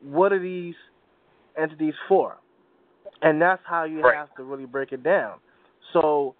[0.01, 0.75] what are these
[1.61, 2.37] entities for?
[3.21, 4.15] And that's how you Right.
[4.15, 5.39] have to really break it down.
[5.93, 6.35] So,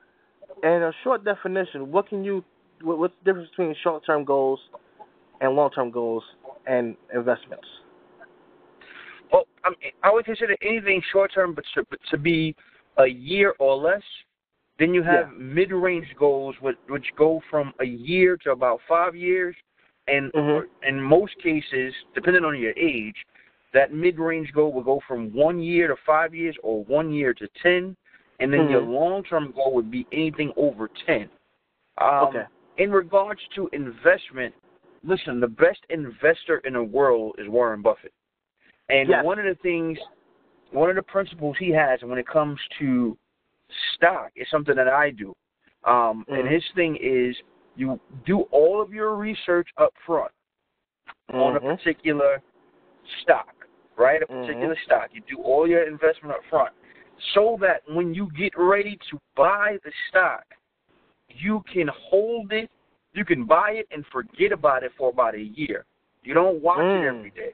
[0.63, 2.43] in a short definition, what can you?
[2.81, 4.59] what- What's the difference between short term goals
[5.39, 6.23] and long term goals
[6.65, 7.67] and investments?
[9.31, 12.55] Well, I, mean, I would consider anything short term, but to, but to be
[12.97, 14.01] a year or less.
[14.79, 15.37] Then you have Yeah.
[15.37, 19.55] mid range goals, which, which go from a year to about five years,
[20.07, 20.67] and Mhm.
[20.81, 23.25] in most cases, depending on your age,
[23.73, 27.33] that mid range goal will go from one year to five years, or one year
[27.33, 27.95] to ten,
[28.39, 28.91] and then your Mhm.
[28.91, 31.29] long term goal would be anything over ten.
[31.97, 32.45] Um, Okay.
[32.77, 34.55] In regards to investment,
[35.03, 38.13] listen, the best investor in the world is Warren Buffett.
[38.89, 39.23] And Yes.
[39.23, 39.97] one of the things,
[40.71, 43.17] one of the principles he has when it comes to
[43.95, 45.35] stock is something that I do.
[45.83, 46.53] Um, And Mhm.
[46.53, 47.35] his thing is
[47.75, 50.31] you do all of your research up front
[51.33, 51.77] on a Mhm.
[51.77, 52.41] particular
[53.21, 53.60] stock,
[54.01, 54.21] right?
[54.21, 54.83] A particular Mhm.
[54.83, 55.09] stock.
[55.13, 56.73] You do all your investment up front
[57.33, 60.45] so that when you get ready to buy the stock,
[61.29, 62.69] you can hold it,
[63.13, 65.85] you can buy it and forget about it for about a year.
[66.23, 67.03] You don't watch Mm.
[67.03, 67.53] it every day.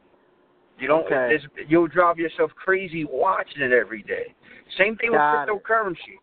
[0.79, 1.05] You don't.
[1.05, 1.36] Okay.
[1.36, 4.33] it's- You'll drive yourself crazy watching it every day.
[4.77, 5.53] Same thing Got it.
[5.53, 6.19] with cryptocurrency.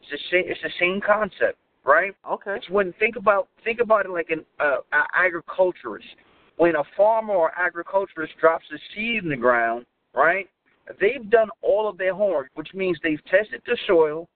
[0.00, 0.44] It's the same.
[0.46, 2.14] It's the same concept, right?
[2.24, 2.54] Okay.
[2.56, 4.78] It's when think about think about it like an uh,
[5.14, 6.06] agriculturist.
[6.56, 10.48] When a farmer or agriculturist drops a seed in the ground, right?
[11.00, 14.28] They've done all of their homework, which means they've tested the soil,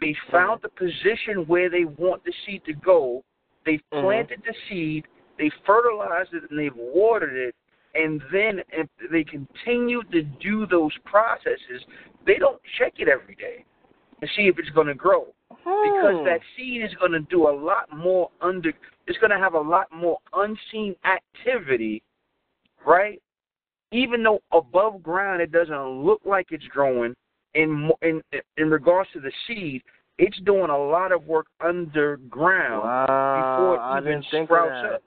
[0.00, 3.22] they found the position where they want the seed to go,
[3.64, 4.00] they've Mhm.
[4.00, 5.06] planted the seed,
[5.38, 7.54] they fertilized it, and they've watered it,
[7.94, 11.84] and then if they continue to do those processes,
[12.24, 13.64] they don't check it every day
[14.20, 15.32] to see if it's going to grow
[15.82, 16.24] because Hmm.
[16.24, 18.72] that seed is going to do a lot more under
[19.06, 22.02] it's going to have a lot more unseen activity
[22.86, 23.20] right
[23.92, 27.14] even though above ground it doesn't look like it's growing
[27.54, 28.20] in in
[28.56, 29.82] in regards to the seed
[30.18, 35.02] it's doing a lot of work underground Wow, before it even sprouts up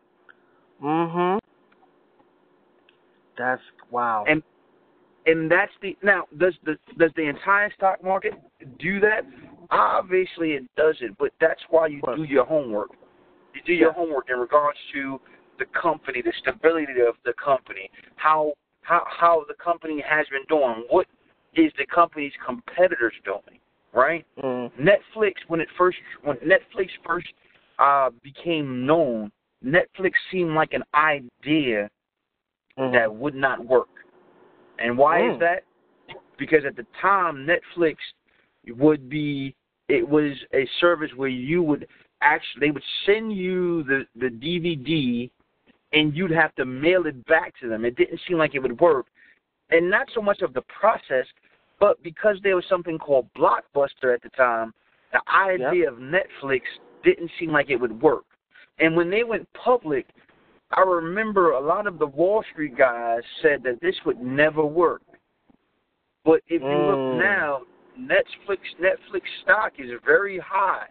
[0.82, 1.40] Mhm.
[3.38, 4.26] That's wow.
[4.28, 4.44] And-
[5.26, 8.34] and that's the now does the does the entire stock market
[8.78, 9.26] do that
[9.72, 12.90] Obviously, it doesn't, but that's why you do your homework.
[13.54, 15.20] You do your homework in regards to
[15.58, 20.86] the company, the stability of the company, how how how the company has been doing,
[20.90, 21.08] what
[21.56, 23.60] is the company's competitors doing,
[23.94, 24.26] right?
[24.44, 24.72] Mm.
[24.80, 27.28] Netflix when it first when Netflix first
[27.80, 29.32] uh, became known,
[29.66, 31.90] Netflix seemed like an idea
[32.78, 32.94] Mhm.
[32.94, 33.90] that would not work.
[34.80, 35.34] And why Mm.
[35.34, 35.64] is that?
[36.38, 37.98] Because at the time Netflix
[38.68, 39.56] would be
[39.88, 41.88] it was a service where you would
[42.22, 45.30] actually they would send you the the DVD
[45.94, 47.86] and you'd have to mail it back to them.
[47.86, 49.08] It didn't seem like it would work.
[49.72, 51.26] And not so much of the process,
[51.80, 54.74] but because there was something called Blockbuster at the time,
[55.12, 56.62] the idea of Netflix
[57.04, 58.26] didn't seem like it would work.
[58.80, 60.08] And when they went public,
[60.72, 65.02] I remember a lot of the Wall Street guys said that this would never work.
[66.24, 66.88] But if you Mm.
[66.88, 67.66] look now,
[67.98, 70.88] Netflix Netflix stock is very high,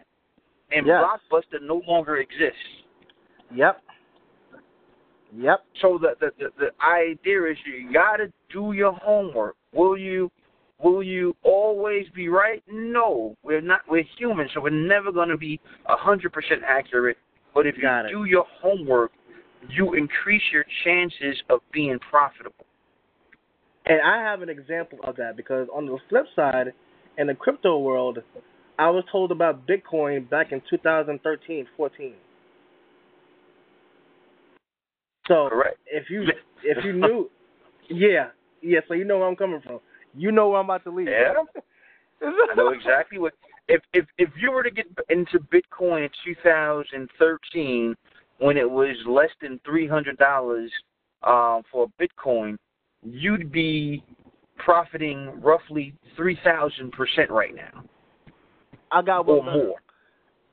[0.71, 1.03] and Yes.
[1.03, 2.57] Blockbuster no longer exists.
[3.53, 3.81] Yep.
[5.35, 5.63] Yep.
[5.81, 9.55] So the, the the the idea is you got to do your homework.
[9.73, 10.31] Will you
[10.81, 12.63] will you always be right?
[12.67, 13.81] No, we're not.
[13.87, 17.17] We're human, so we're never going to be a hundred percent accurate.
[17.53, 18.09] But if you it.
[18.09, 19.11] do your homework,
[19.69, 22.65] you increase your chances of being profitable.
[23.85, 26.73] And I have an example of that because on the flip side,
[27.17, 28.19] in the crypto world,
[28.79, 32.13] I was told about Bitcoin back in 2013, 14.
[35.27, 35.77] So Correct.
[35.85, 36.23] if you
[36.63, 37.29] if you knew,
[37.89, 38.29] yeah,
[38.61, 38.79] yeah.
[38.87, 39.81] So you know where I'm coming from.
[40.15, 41.09] You know where I'm about to lead.
[41.09, 41.33] Yeah.
[42.51, 43.33] I know exactly what.
[43.67, 47.95] If if if you were to get into Bitcoin in 2013,
[48.39, 50.71] when it was less than three hundred dollars
[51.23, 52.55] um, for Bitcoin,
[53.03, 54.01] you'd be
[54.57, 57.83] profiting roughly three thousand percent right now,
[58.91, 59.75] I got one more.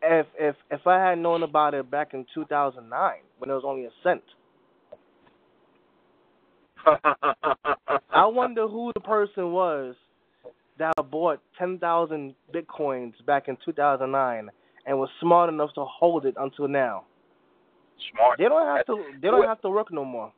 [0.02, 3.84] if if if I had known about it back in 2009 when it was only
[3.84, 4.22] a cent.
[8.10, 9.96] I wonder who the person was
[10.78, 14.50] that bought 10,000 bitcoins back in 2009
[14.86, 17.04] and was smart enough to hold it until now.
[18.12, 18.38] smart.
[18.38, 19.04] They don't have to.
[19.20, 20.32] They don't have to work no more.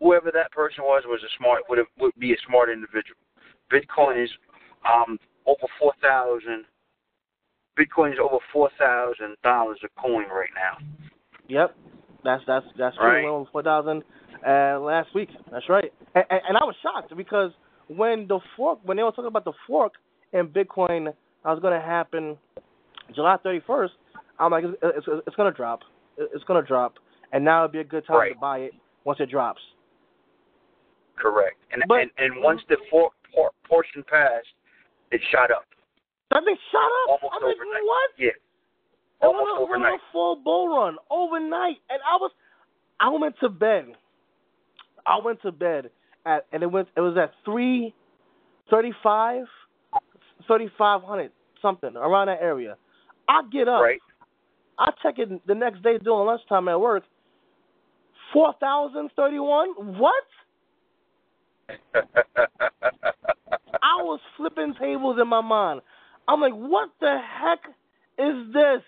[0.00, 3.16] Whoever that person was was a smart would have, would be a smart individual.
[3.72, 4.30] Bitcoin is
[4.84, 6.64] um over four thousand.
[7.78, 10.78] Bitcoin is over four thousand dollars a coin right now.
[11.48, 11.74] Yep,
[12.24, 12.96] that's that's that's.
[13.00, 13.22] Right.
[13.24, 14.02] Went over 4,000
[14.46, 15.28] uh, last week.
[15.50, 15.92] That's right.
[16.14, 17.50] And, and, and I was shocked because
[17.88, 19.94] when the fork, when they were talking about the fork
[20.32, 22.36] in Bitcoin, that was going to happen
[23.14, 23.88] July 31st.
[24.38, 25.80] I'm like, it's, it's, it's going to drop.
[26.18, 26.94] It's going to drop,
[27.32, 28.32] and now would be a good time Right.
[28.34, 28.72] to buy it
[29.04, 29.60] once it drops.
[31.16, 31.56] Correct.
[31.72, 34.46] And But- and, and once the fork por, portion passed,
[35.10, 35.64] it shot up.
[36.30, 37.08] That thing shut up.
[37.22, 37.84] Almost I'm like, overnight.
[37.84, 38.10] what?
[38.18, 38.30] Yeah.
[39.22, 42.30] I Almost went on- went on a full bull run overnight, and I was,
[43.00, 43.96] I went to bed.
[45.06, 45.90] I went to bed
[46.24, 47.94] at, and it went, it was at three
[48.70, 49.44] thirty-five,
[50.48, 52.76] thirty-five hundred something around that area.
[53.28, 54.00] I get up, Right.
[54.78, 57.02] I check it the next day during lunchtime at work.
[58.32, 59.98] Four thousand thirty-one.
[59.98, 60.24] What?
[63.82, 65.80] I was flipping tables in my mind.
[66.30, 67.58] I'm like, what the heck
[68.18, 68.82] is this?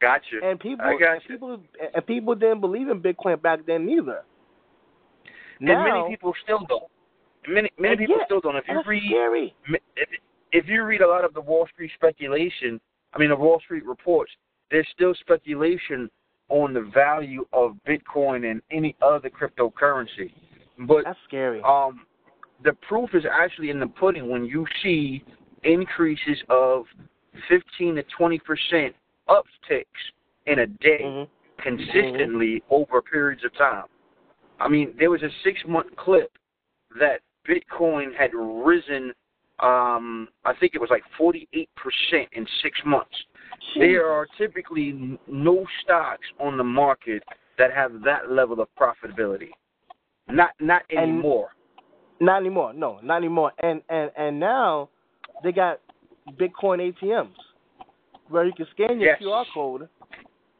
[0.00, 0.40] gotcha.
[0.42, 1.60] And people, and people,
[1.94, 4.22] and people didn't believe in Bitcoin back then neither.
[5.60, 6.84] and many people still don't.
[7.48, 8.56] Many many people yeah, still don't.
[8.56, 9.54] If you read scary.
[9.96, 10.08] if,
[10.52, 12.80] if you read a lot of the Wall Street speculation,
[13.12, 14.30] I mean the Wall Street reports,
[14.70, 16.10] there's still speculation
[16.48, 20.32] on the value of Bitcoin and any other cryptocurrency.
[20.86, 21.62] But That's scary.
[21.62, 22.06] um,
[22.64, 25.22] the proof is actually in the pudding when you see
[25.64, 26.84] increases of
[27.48, 28.94] 15 to 20 percent
[29.28, 29.84] upticks
[30.46, 31.22] in a day hmm
[31.62, 33.84] consistently over periods of time.
[34.60, 36.32] I mean, there was a six month clip
[36.98, 39.12] that Bitcoin had risen,
[39.58, 41.66] um, I think it was like 48%
[42.32, 43.14] in six months.
[43.76, 47.22] There are typically no stocks on the market
[47.58, 49.50] that have that level of profitability.
[50.28, 51.50] Not not And- anymore.
[52.20, 52.72] Not anymore.
[52.74, 53.52] No, not anymore.
[53.62, 54.90] And and and now
[55.42, 55.80] they got
[56.38, 57.32] Bitcoin ATMs
[58.28, 59.22] where you can scan your Yes.
[59.22, 59.88] QR code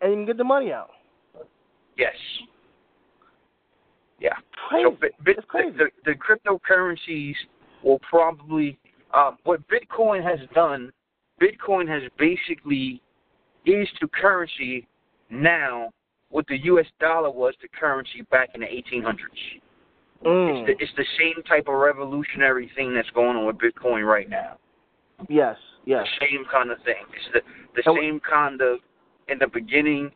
[0.00, 0.90] and you can get the money out.
[1.96, 2.14] yes.
[4.18, 4.30] Yeah.
[4.68, 4.84] Crazy.
[4.84, 5.70] So bit, bit, it's crazy.
[5.76, 7.34] The, the, the cryptocurrencies
[7.82, 8.78] will probably
[9.14, 10.90] uh, what Bitcoin has done.
[11.40, 13.00] Bitcoin has basically
[13.64, 14.86] is to currency
[15.30, 15.90] now
[16.30, 16.86] what the U.S.
[17.00, 19.16] dollar was to currency back in the 1800s.
[20.24, 20.50] Mm.
[20.50, 24.28] It's, the, it's the same type of revolutionary thing that's going on with Bitcoin right
[24.28, 24.58] now.
[25.28, 26.06] Yes, yes.
[26.20, 27.04] The same kind of thing.
[27.14, 28.80] It's the the same kind of
[29.28, 30.10] in the beginning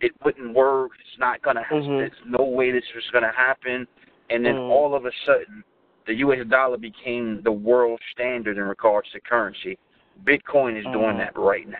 [0.00, 0.92] it wouldn't work.
[1.00, 1.62] It's not gonna.
[1.70, 1.98] Mm-hmm.
[1.98, 3.86] There's no way this was gonna happen.
[4.30, 4.70] And then Mhm.
[4.70, 5.64] all of a sudden,
[6.06, 6.46] the U.S.
[6.48, 9.76] dollar became the world standard in regards to currency.
[10.24, 11.18] Bitcoin is doing Mhm.
[11.18, 11.78] that right now.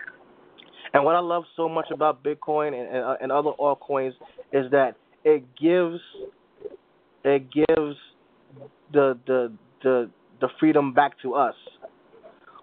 [0.93, 4.15] And what I love so much about Bitcoin and and, uh, and other altcoins
[4.53, 6.01] is that it gives
[7.25, 7.97] it gives
[8.93, 9.53] the the
[9.83, 11.55] the the freedom back to us.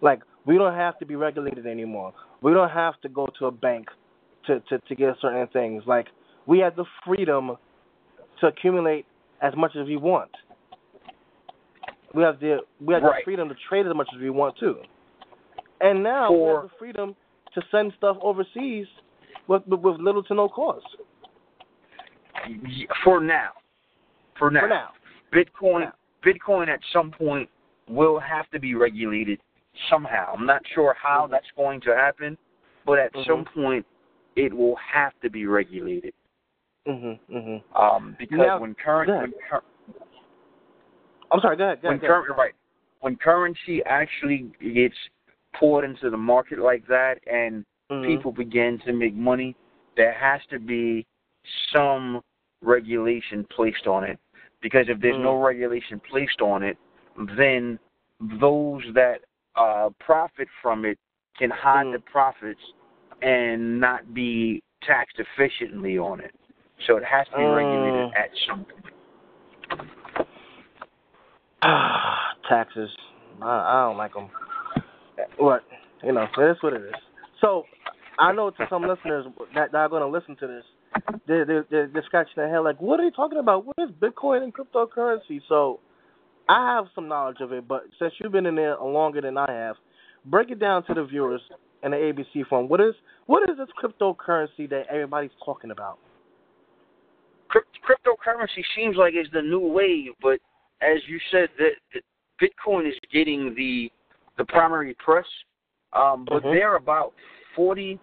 [0.01, 2.13] Like we don't have to be regulated anymore.
[2.41, 3.87] We don't have to go to a bank
[4.47, 5.83] to to to get certain things.
[5.85, 6.07] Like
[6.45, 7.57] we have the freedom
[8.41, 9.05] to accumulate
[9.41, 10.31] as much as we want.
[12.13, 13.19] We have the we have Right.
[13.19, 14.77] the freedom to trade as much as we want too.
[15.81, 17.15] And now we have the freedom
[17.53, 18.87] to send stuff overseas
[19.47, 20.85] with, with little to no cost.
[23.03, 23.49] For now.
[24.37, 24.61] For now.
[24.61, 24.89] For now.
[25.33, 25.91] Bitcoin Yeah.
[26.33, 27.49] Bitcoin at some point
[27.87, 29.39] will have to be regulated
[29.89, 30.33] somehow.
[30.33, 31.31] I'm not sure how Mhm.
[31.31, 32.37] that's going to happen,
[32.85, 33.25] but at Mhm.
[33.25, 33.85] some point
[34.35, 36.13] it will have to be regulated.
[36.87, 37.19] Mhm.
[37.29, 37.63] Mhm.
[37.75, 39.63] Um, because Now- when current when, cur-
[41.31, 41.55] I'm sorry.
[41.57, 41.81] Go ahead.
[41.81, 42.37] Go when ahead.
[42.37, 42.53] right
[43.01, 44.97] when currency actually gets
[45.53, 48.05] poured into the market like that and Mhm.
[48.05, 49.55] people begin to make money,
[49.95, 51.05] there has to be
[51.71, 52.23] some
[52.61, 54.19] regulation placed on it.
[54.67, 55.45] Because if there's no Mm.
[55.45, 56.77] regulation placed on it,
[57.37, 57.79] then
[58.19, 59.21] those that
[59.55, 60.99] uh, profit from it
[61.37, 61.93] can hide Mm.
[61.93, 62.59] the profits
[63.21, 66.35] and not be taxed efficiently on it.
[66.85, 68.15] So it has to be regulated Mm.
[68.17, 68.85] at some point.
[72.49, 72.93] Taxes.
[73.41, 74.29] I, I don't like them.
[75.37, 75.63] What?
[76.03, 76.95] You know, it is what it is.
[77.39, 77.65] So,
[78.19, 80.65] I know to some listeners that, that are going to listen to this,
[81.27, 83.65] they're, they're, they're, they're scratching their head like, what are you talking about?
[83.65, 85.41] What is Bitcoin and cryptocurrency?
[85.47, 85.79] So,
[86.49, 89.51] I have some knowledge of it, but since you've been in there longer than I
[89.51, 89.75] have,
[90.25, 91.41] break it down to the viewers
[91.83, 92.69] in the ABC form.
[92.69, 92.93] What is
[93.25, 95.99] what is this cryptocurrency that everybody's talking about?
[97.51, 100.39] Cryptocurrency seems like it's the new wave, but
[100.81, 102.01] as you said, that
[102.41, 103.91] Bitcoin is getting the
[104.37, 105.25] the primary press.
[105.93, 106.51] Um, but Mhm.
[106.53, 107.13] they're about
[107.55, 107.99] forty.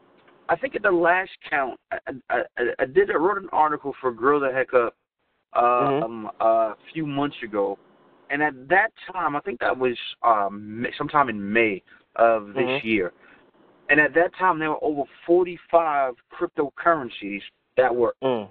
[0.49, 1.99] I think at the last count, I,
[2.31, 2.43] I,
[2.79, 4.95] I, did I wrote an article for Grow the Heck Up
[5.55, 7.79] um, a few months ago,
[8.31, 11.83] and at that time, I think that was um, sometime in May
[12.17, 12.85] of this Mhm.
[12.85, 13.13] year.
[13.91, 17.43] And at that time, there were over 45 cryptocurrencies
[17.77, 18.51] that were Mm.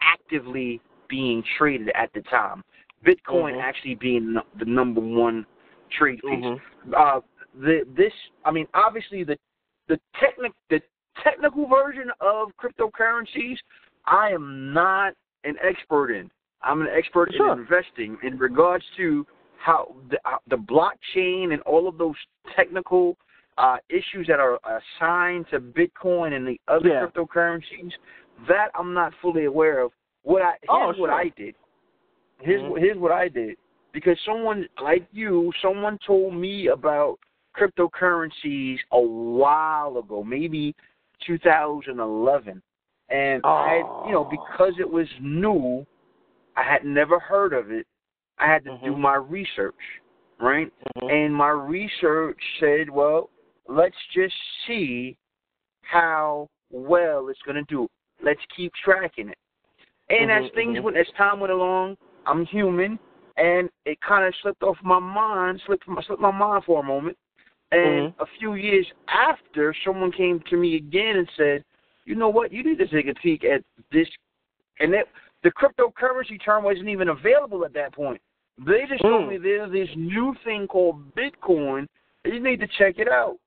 [0.00, 2.64] actively being traded at the time.
[3.04, 3.62] Bitcoin Mhm.
[3.62, 5.46] actually being the number one
[5.90, 6.44] trade piece.
[6.44, 6.60] Mhm.
[6.94, 7.20] Uh,
[7.54, 8.12] the this,
[8.44, 9.38] I mean, obviously the
[9.88, 10.82] the technic the
[11.22, 13.56] technical version of cryptocurrencies,
[14.06, 16.30] I am not an expert in.
[16.62, 17.52] I'm an expert Sure.
[17.52, 19.26] in investing in regards to
[19.58, 22.16] how the uh, the blockchain and all of those
[22.56, 23.16] technical
[23.58, 27.06] uh, issues that are assigned to Bitcoin and the other Yeah.
[27.06, 27.92] cryptocurrencies.
[28.48, 29.92] That I'm not fully aware of.
[30.22, 31.10] What I here's Oh, what.
[31.10, 31.54] I did.
[32.40, 32.78] Here's Mhm.
[32.78, 33.56] here's what I did
[33.92, 37.18] because someone like you, someone told me about
[37.54, 40.74] cryptocurrencies a while ago, maybe
[41.26, 42.62] 2011,
[43.08, 44.30] and I, had, you know, Oh.
[44.30, 45.86] because it was new,
[46.56, 47.86] I had never heard of it.
[48.38, 48.98] I had to do Mhm.
[48.98, 50.00] my research,
[50.40, 50.72] right?
[50.96, 51.10] Mhm.
[51.10, 53.30] And my research said, well,
[53.68, 54.34] let's just
[54.66, 55.16] see
[55.82, 57.88] how well it's going to do.
[58.22, 59.38] Let's keep tracking it.
[60.08, 60.82] And Mhm, as things mhm.
[60.84, 62.98] went, as time went along, I'm human,
[63.36, 67.16] and it kind of slipped off my mind, slipped slipped my mind for a moment.
[67.72, 68.14] And Mhm.
[68.18, 71.64] a few years after, someone came to me again and said,
[72.04, 72.52] "You know what?
[72.52, 74.08] You need to take a peek at this."
[74.78, 75.08] And that
[75.42, 78.20] the cryptocurrency term wasn't even available at that point.
[78.58, 79.28] They just told Mm.
[79.28, 81.88] me there's this new thing called Bitcoin.
[82.24, 83.38] You need to check it out.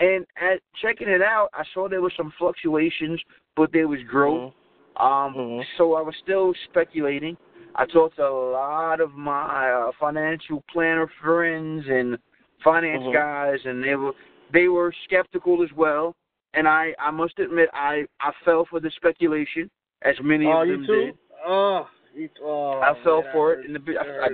[0.00, 3.22] And at checking it out, I saw there was some fluctuations,
[3.54, 4.52] but there was growth.
[4.96, 5.66] Um, Mhm.
[5.76, 7.36] So I was still speculating.
[7.76, 12.18] I talked to a lot of my uh, financial planner friends and
[12.62, 13.12] finance Mhm.
[13.12, 14.12] guys, and they were
[14.50, 16.14] they were skeptical as well.
[16.54, 19.70] And I I must admit I I fell for the speculation,
[20.02, 20.92] as many Oh, of you them too?
[21.06, 21.18] did.
[21.46, 22.80] Oh, you, oh.
[22.80, 23.98] I fell man, for it in the.
[23.98, 24.28] I, I.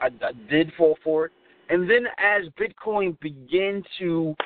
[0.00, 0.10] I,
[0.48, 1.32] did fall for it.
[1.70, 4.36] And then as Bitcoin began to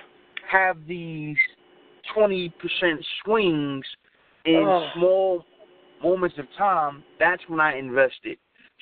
[0.48, 1.36] have these
[2.16, 3.84] 20% swings
[4.44, 4.90] in Oh.
[4.94, 5.44] small
[6.02, 8.38] moments of time, that's when I invested.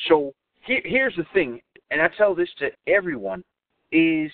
[0.08, 3.44] So here, here's the thing, and I tell this to everyone,
[3.92, 4.30] is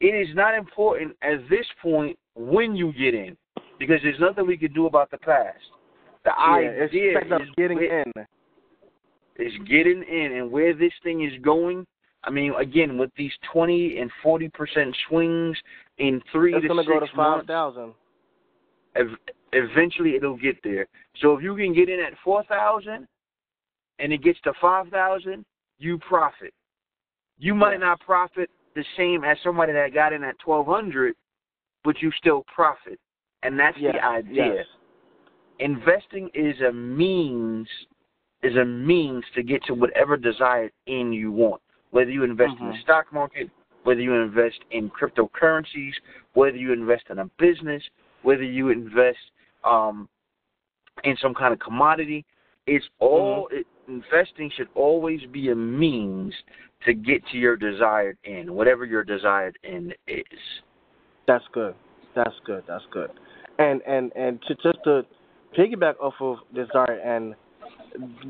[0.00, 3.36] it is not important at this point when you get in,
[3.78, 5.58] because there's nothing we can do about the past.
[6.24, 8.12] The yeah, it's idea is getting where- in.
[9.38, 11.86] is getting in and where this thing is going.
[12.24, 15.56] I mean, again, with these 20 and 40 percent swings,
[15.98, 17.94] in 3 it's to gonna 6 go to five thousand.
[18.96, 19.18] ev-
[19.52, 20.86] eventually it'll get there.
[21.20, 23.06] So if you can get in at 4,000
[23.98, 25.44] and it gets to 5,000,
[25.78, 26.52] you profit.
[27.38, 31.16] You might not profit the same as somebody that got in at 1,200,
[31.82, 33.00] but you still profit.
[33.42, 34.54] And that's Yes, the idea.
[34.56, 34.66] yes.
[35.58, 37.68] Investing is a means
[38.42, 41.60] is a means to get to whatever desired end you want.
[41.90, 42.80] Whether you invest in the Mhm.
[42.82, 43.50] stock market,
[43.84, 45.94] whether you invest in cryptocurrencies,
[46.34, 47.82] whether you invest in a business,
[48.22, 49.32] whether you invest
[49.64, 50.08] um,
[51.02, 52.24] in some kind of commodity,
[52.66, 56.34] it's all it, investing should always be a means
[56.84, 60.24] to get to your desired end, whatever your desired end is.
[61.26, 61.74] That's good.
[62.14, 62.64] That's good.
[62.68, 63.10] That's good.
[63.58, 65.02] And and and to just to
[65.58, 67.34] piggyback off of Desire, and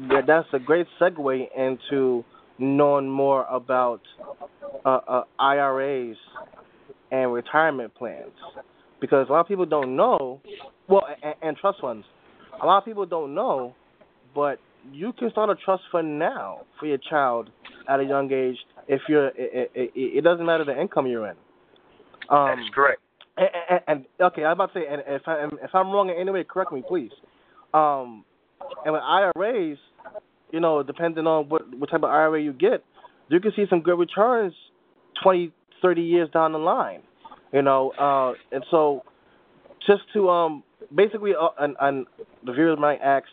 [0.09, 2.25] that- that's a great segue into
[2.59, 4.01] knowing more about
[4.85, 6.17] uh, uh, IRAs
[7.11, 8.33] and retirement plans,
[9.01, 10.41] because a lot of people don't know.
[10.89, 12.07] Well, and, and trust funds.
[12.63, 13.75] A lot of people don't know,
[14.35, 14.59] but
[14.93, 17.51] you can start a trust fund now for your child
[17.89, 18.57] at a young age.
[18.89, 21.37] If you're, it, it, it doesn't matter the income you're in.
[22.31, 23.01] Um, That's correct.
[23.37, 26.17] and, and, and okay, I'm about to say, and if I if I'm wrong in
[26.17, 27.13] any way, correct me, please.
[27.75, 28.25] Um,
[28.85, 29.79] and with IRAs,
[30.53, 32.83] you know, depending on what what type of IRA you get,
[33.29, 34.55] you can see some good returns
[35.23, 37.03] 20, 30 years down the line.
[37.53, 39.03] You know, uh, and so
[39.87, 40.63] just to um
[40.95, 42.07] basically, uh, and, and
[42.45, 43.27] the viewers might ask,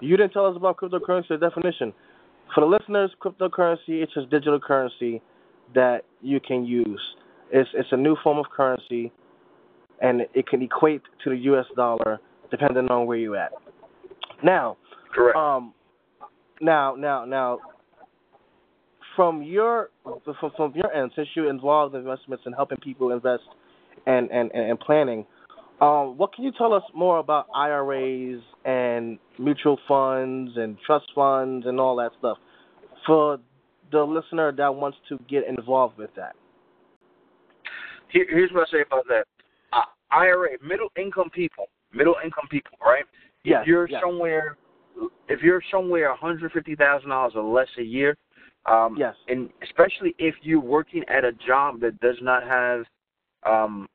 [0.00, 1.92] you didn't tell us about cryptocurrency the definition.
[2.54, 5.22] For the listeners, cryptocurrency it's just digital currency
[5.74, 7.00] that you can use.
[7.52, 9.12] It's it's a new form of currency,
[10.00, 11.66] and it can equate to the U.S.
[11.76, 12.20] dollar
[12.50, 13.52] depending on where you're at.
[14.42, 14.76] Now,
[15.14, 15.36] Correct.
[15.36, 15.72] um,
[16.60, 17.58] now, now, now,
[19.16, 19.90] from your
[20.40, 23.42] from, from your end, since you're involved in investments and helping people invest
[24.06, 25.26] and and and, and planning,
[25.80, 31.66] um, what can you tell us more about IRAs and mutual funds and trust funds
[31.66, 32.38] and all that stuff
[33.06, 33.38] for
[33.90, 36.34] the listener that wants to get involved with that?
[38.12, 39.24] Here, here's what I say about that.
[39.72, 43.04] Uh, IRA, middle income people, middle income people, right?
[43.44, 44.02] Yes, If you're yes.
[44.04, 44.56] somewhere,
[45.28, 48.16] if you're somewhere one hundred fifty thousand dollars or less a year,
[48.66, 49.14] um, Yes.
[49.28, 52.84] and especially if you're working at a job that does not have
[53.46, 53.88] um,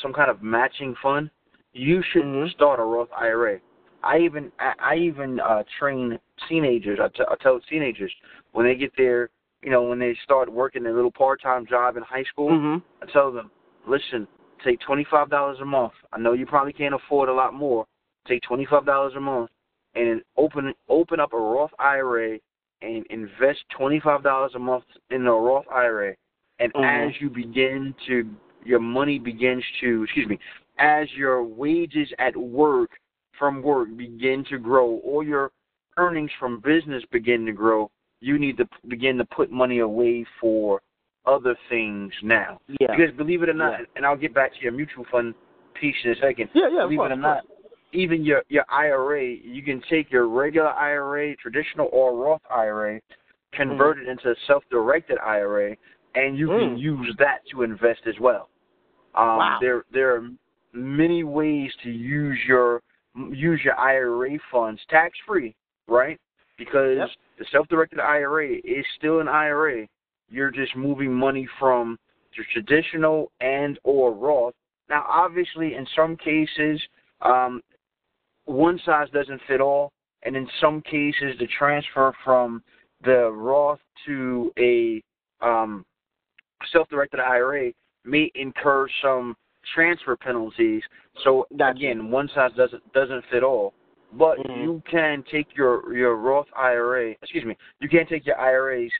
[0.00, 1.30] some kind of matching fund,
[1.72, 2.50] you should Mhm.
[2.50, 3.60] start a Roth IRA.
[4.02, 6.18] I even I, I even uh, train
[6.48, 6.98] teenagers.
[7.00, 8.12] I, t- I tell teenagers
[8.52, 9.30] when they get there,
[9.62, 13.06] you know, when they start working a little part-time job in high school, hmm I
[13.06, 13.50] tell them,
[13.86, 14.26] listen,
[14.64, 15.92] take twenty five dollars a month.
[16.12, 17.86] I know you probably can't afford a lot more.
[18.26, 19.50] Take twenty five dollars a month
[19.94, 22.38] and open open up a Roth IRA
[22.82, 26.14] and invest twenty five dollars a month in a Roth IRA.
[26.58, 27.08] And Mhm.
[27.08, 28.28] as you begin to
[28.64, 30.38] your money begins to excuse me,
[30.78, 32.90] as your wages at work
[33.38, 35.50] from work begin to grow or your
[35.96, 37.90] earnings from business begin to grow,
[38.20, 40.80] you need to begin to put money away for
[41.26, 42.58] other things now.
[42.80, 42.96] Yeah.
[42.96, 43.86] Because believe it or not, Yeah.
[43.96, 45.34] and I'll get back to your mutual fund
[45.74, 46.48] piece in a second.
[46.54, 46.82] yeah, yeah.
[46.84, 47.44] believe course, it or not,
[47.92, 53.00] even your your IRA, you can take your regular IRA, traditional or Roth IRA,
[53.52, 55.76] convert it into a self-directed IRA,
[56.14, 56.78] and you can Mm.
[56.78, 58.48] use that to invest as well.
[59.14, 59.58] Um, Wow.
[59.60, 60.28] There there are
[60.72, 62.82] many ways to use your
[63.14, 65.54] use your IRA funds tax free,
[65.86, 66.18] right?
[66.56, 67.08] Because Yep.
[67.38, 69.86] the self-directed IRA is still an IRA.
[70.30, 71.98] You're just moving money from
[72.36, 74.54] the traditional and or Roth.
[74.88, 76.80] Now, obviously, in some cases,
[77.20, 77.62] um,
[78.44, 79.92] one size doesn't fit all,
[80.22, 82.62] and in some cases, the transfer from
[83.02, 85.02] the Roth to a
[85.40, 85.84] um,
[86.70, 87.72] self-directed IRA
[88.04, 89.36] may incur some
[89.74, 90.82] transfer penalties.
[91.24, 93.74] So again, one size doesn't doesn't fit all.
[94.12, 94.62] But Mhm.
[94.62, 98.92] you can take your your Roth IRA, excuse me, you can take your IRAs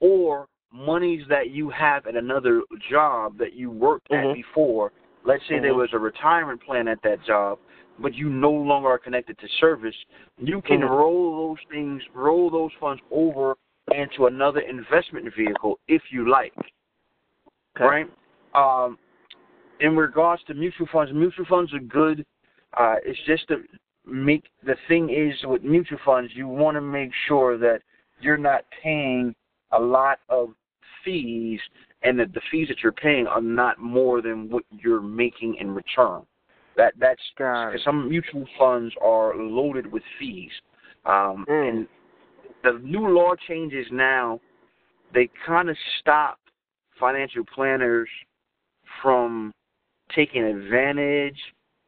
[0.00, 4.30] or monies that you have at another job that you worked Mhm.
[4.30, 4.92] at before.
[5.24, 5.78] Let's say there Mhm.
[5.78, 7.58] was a retirement plan at that job,
[7.98, 9.96] but you no longer are connected to service.
[10.38, 10.90] You can Mhm.
[10.90, 13.56] roll those things, roll those funds over
[13.92, 16.52] into another investment vehicle if you like
[17.76, 17.84] Okay.
[17.84, 18.10] right?
[18.56, 18.98] Um,
[19.80, 22.24] in regards to mutual funds, mutual funds are good.
[22.78, 23.62] Uh, it's just to
[24.06, 27.82] make the thing is with mutual funds, you want to make sure that
[28.20, 29.34] you're not paying
[29.72, 30.50] a lot of
[31.04, 31.60] fees,
[32.02, 35.70] and that the fees that you're paying are not more than what you're making in
[35.70, 36.22] return.
[36.76, 40.50] That that's because some mutual funds are loaded with fees,
[41.04, 41.68] um, Mm.
[41.68, 41.88] and
[42.62, 44.40] the new law changes now.
[45.12, 46.38] They kind of stop
[46.98, 48.08] financial planners
[49.02, 49.52] from
[50.14, 51.38] taking advantage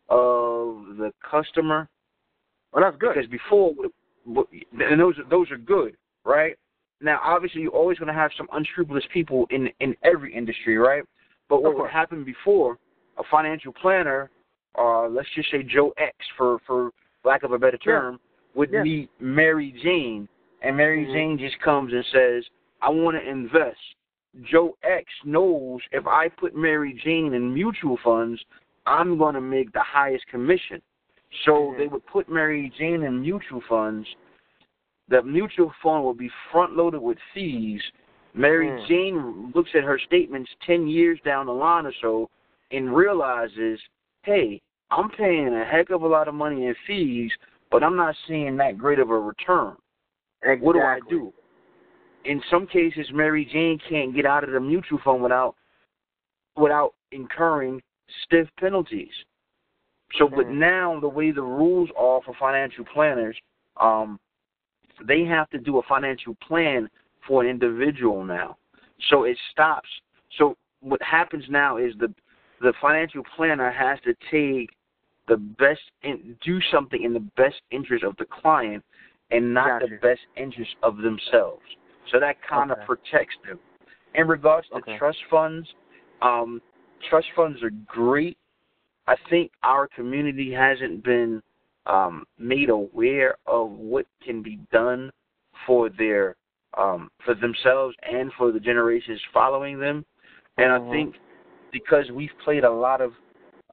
[0.09, 1.89] of the customer.
[2.73, 3.15] Well, that's good.
[3.15, 3.73] Because before,
[4.27, 6.57] and those those are good, right?
[7.01, 11.03] Now, obviously, you're always going to have some unscrupulous people in in every industry, right?
[11.49, 12.79] But what would happen before,
[13.19, 14.31] a financial planner,
[14.79, 16.91] uh, let's just say Joe X, for for
[17.25, 18.59] lack of a better term, yeah.
[18.59, 18.83] would yeah.
[18.83, 20.29] meet Mary Jane,
[20.63, 21.15] and Mary mm-hmm.
[21.15, 22.45] Jane just comes and says,
[22.83, 23.79] "I want to invest."
[24.51, 28.41] Joe X knows if I put Mary Jane in mutual funds,
[28.87, 30.81] I'm going to make the highest commission.
[31.45, 31.81] So mm-hmm.
[31.81, 34.07] they would put Mary Jane in mutual funds.
[35.09, 37.81] The mutual fund will be front loaded with fees.
[38.35, 38.89] Mary mm.
[38.89, 42.29] Jane looks at her statements 10 years down the line or so
[42.71, 43.81] and realizes,
[44.23, 44.61] hey,
[44.91, 47.31] I'm paying a heck of a lot of money in fees,
[47.71, 49.77] but I'm not seeing that great of a return.
[50.43, 50.67] Exactly.
[50.67, 51.33] What do I do?
[52.25, 55.55] In some cases, Mary Jane can't get out of the mutual fund without
[56.57, 57.81] without incurring
[58.25, 59.13] stiff penalties.
[60.15, 60.59] So, but Mm.
[60.59, 63.41] now the way the rules are for financial planners,
[63.77, 64.19] um,
[65.05, 66.91] they have to do a financial plan
[67.21, 68.57] for an individual now.
[69.09, 69.89] So it stops.
[70.37, 72.13] So what happens now is the
[72.61, 74.71] the financial planner has to take
[75.29, 78.85] the best in, do something in the best interest of the client
[79.31, 79.87] and not gotcha.
[79.87, 81.63] the best interest of themselves.
[82.11, 82.81] So that kind okay.
[82.81, 83.59] of protects them.
[84.15, 84.99] In regards to okay.
[84.99, 85.69] trust funds,
[86.23, 86.61] um,
[87.09, 88.39] trust funds are great.
[89.07, 91.43] I think our community hasn't been
[91.87, 95.11] um, made aware of what can be done
[95.67, 96.37] for their
[96.77, 100.05] um, for themselves and for the generations following them.
[100.59, 100.91] And mm-hmm.
[100.91, 101.15] I think
[101.73, 103.13] because we've played a lot of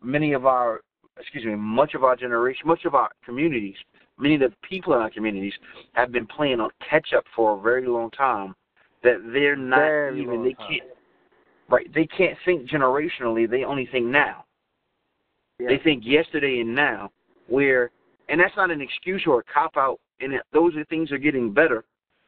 [0.01, 0.81] many of our
[1.19, 3.75] excuse me much of our generation, much of our communities,
[4.17, 5.53] many of the people in our communities
[5.93, 8.55] have been playing on catch up for a very long time.
[9.03, 10.67] That they're not very even they time.
[10.69, 10.83] can't
[11.69, 13.49] right they can't think generationally.
[13.49, 14.45] They only think now.
[15.59, 15.69] Yeah.
[15.69, 17.11] They think yesterday and now.
[17.47, 17.91] Where
[18.29, 19.99] and that's not an excuse or a cop out.
[20.19, 21.83] And it, those are things are getting better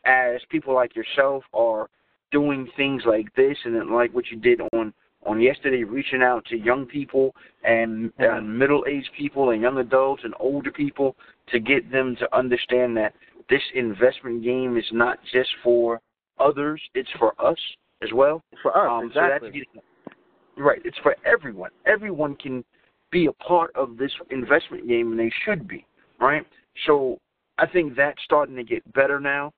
[0.05, 1.87] as people like yourself are
[2.31, 4.93] doing things like this and like what you did on
[5.25, 10.33] on yesterday, reaching out to young people and uh, middle-aged people and young adults and
[10.39, 11.15] older people
[11.51, 13.13] to get them to understand that
[13.49, 16.01] this investment game is not just for
[16.39, 17.57] others; it's for us
[18.03, 18.41] as well.
[18.61, 19.67] For us, um, exactly.
[19.73, 20.17] So that's
[20.57, 20.81] right.
[20.85, 21.71] It's for everyone.
[21.85, 22.63] Everyone can
[23.11, 25.85] be a part of this investment game, and they should be.
[26.19, 26.45] Right.
[26.85, 27.17] So
[27.57, 29.53] I think that's starting to get better now.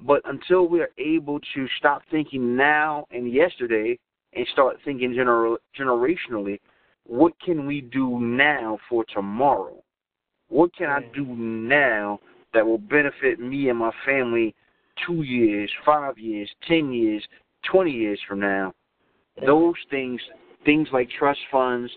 [0.00, 3.98] But until we are able to stop thinking now and yesterday
[4.34, 6.58] and start thinking gener- generationally,
[7.06, 9.82] what can we do now for tomorrow?
[10.48, 12.20] What can I do now
[12.52, 14.54] that will benefit me and my family
[15.06, 17.26] two years, five years, ten years,
[17.70, 18.72] twenty years from now?
[19.44, 20.20] Those things,
[20.64, 21.90] things like trust funds,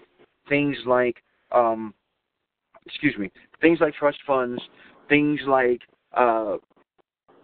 [0.49, 1.17] things like,
[1.51, 1.93] um,
[2.85, 3.31] excuse me,
[3.61, 4.61] things like trust funds,
[5.07, 5.81] things like
[6.13, 6.57] uh,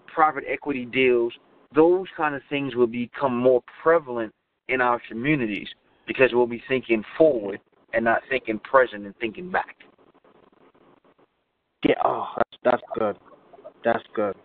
[0.08, 1.34] private equity deals,
[1.76, 4.34] those kind of things will become more prevalent
[4.70, 5.68] in our communities
[6.08, 7.60] because we'll be thinking forward
[7.94, 9.76] and not thinking present and thinking back.
[11.86, 13.18] Yeah, oh, that's that's good.
[13.84, 14.36] That's good.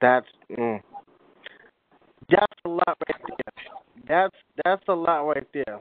[0.00, 0.26] That's
[0.56, 0.80] mm.
[2.30, 3.64] that's a lot right there.
[4.08, 5.80] That's that's a lot right there.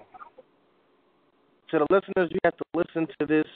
[1.70, 3.48] To the listeners, you have to listen to this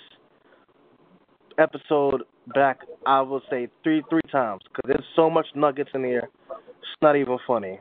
[1.57, 2.80] episode back.
[3.05, 6.30] I will say three three times because there's so much nuggets in here.
[6.51, 7.80] It's not even funny.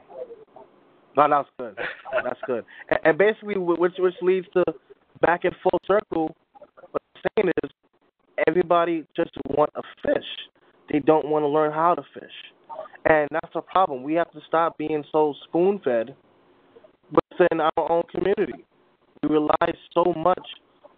[1.16, 1.76] No, that's good.
[2.24, 2.64] That's good.
[2.90, 4.64] And, and basically, which which leads to
[5.20, 6.34] back in full circle.
[6.90, 7.70] What I'm saying is,
[8.46, 10.24] everybody just want a fish.
[10.92, 12.32] They don't want to learn how to fish,
[13.06, 14.02] and that's a problem.
[14.02, 16.14] We have to stop being so spoon fed
[17.10, 18.64] within our own community.
[19.22, 20.46] We rely so much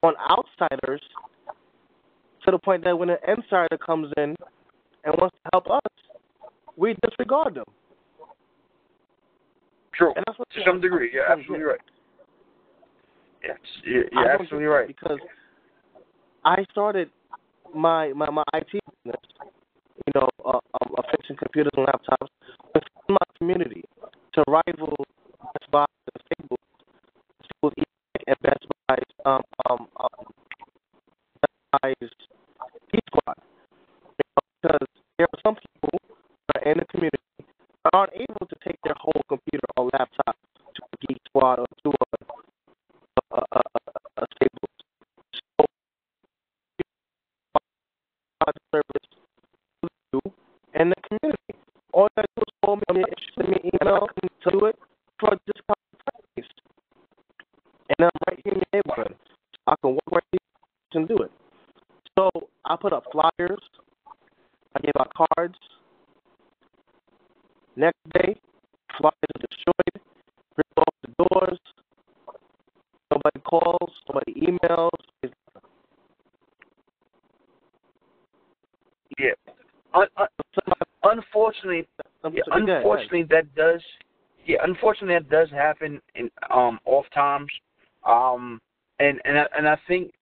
[0.02, 1.00] on outsiders
[2.44, 4.34] to the point that when an insider comes in
[5.04, 5.92] and wants to help us,
[6.76, 7.64] we disregard them.
[9.96, 10.12] True.
[10.14, 11.80] And that's what to some degree, you're absolutely right.
[13.42, 14.86] Yeah, you're, you're absolutely right.
[14.86, 15.18] Because
[16.44, 17.10] I started
[17.74, 18.68] my my, my IT
[19.04, 22.28] business, you know, uh, um, uh, fixing computers and laptops
[22.74, 23.84] within my community
[24.34, 24.94] to rival
[25.54, 26.58] Best Buy and Staples,
[27.44, 27.72] Staples
[28.26, 30.26] and Best Buy's um um, um
[31.40, 32.10] Best Buy's
[32.90, 33.36] P Squad.
[34.18, 34.88] You know, because
[35.18, 35.98] there are some people
[36.48, 40.36] that are in the community that aren't able to take their whole computer or laptop
[40.74, 42.16] to a Geek Squad or to a,
[43.36, 44.74] a, a, a, a Staples.
[45.58, 45.66] So,
[48.72, 49.06] service
[49.82, 50.20] to you
[50.74, 51.54] and the community.
[51.92, 54.28] All you gotta do is call me, I mean, shoot me an email, I can
[54.42, 54.76] tell you it
[55.18, 56.26] for a discount price.
[65.16, 65.58] cards.
[67.76, 68.36] Next day,
[68.98, 70.02] flyers are destroyed,
[70.56, 71.58] ripped off the doors.
[73.10, 74.90] Nobody calls, nobody emails.
[79.18, 79.32] Yeah.
[79.94, 80.28] Un- un-
[81.04, 81.86] unfortunately,
[82.24, 82.42] yeah,
[83.20, 83.82] unfortunately that does.
[84.46, 87.50] Yeah, unfortunately that does happen in um off times.
[88.04, 88.60] Um,
[89.00, 90.12] and and I, and I think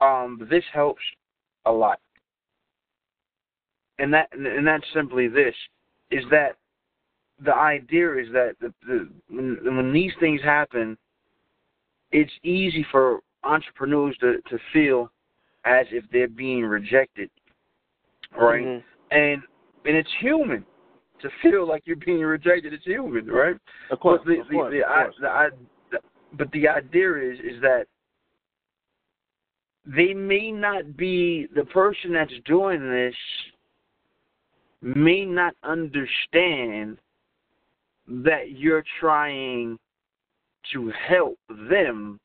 [0.00, 1.02] um this helps
[1.66, 2.00] a lot.
[3.98, 5.54] And that and that's simply this
[6.10, 6.56] is that
[7.44, 10.96] the idea is that the, the when, when these things happen,
[12.10, 15.10] it's easy for entrepreneurs to to feel
[15.64, 17.30] as if they're being rejected,
[18.36, 18.64] right?
[18.64, 18.82] Mhm.
[19.10, 19.42] And
[19.84, 20.64] and it's human
[21.20, 22.72] to feel like you're being rejected.
[22.72, 23.56] It's human, right?
[23.90, 25.16] Of course, but the, of course, the, the, of I, course.
[25.22, 25.48] I,
[25.90, 25.98] the,
[26.36, 27.86] but the idea is is that
[29.86, 33.14] they may not be the person that's doing this
[34.82, 36.98] may not understand
[38.06, 39.78] that you're trying
[40.72, 41.38] to help
[41.70, 42.20] them.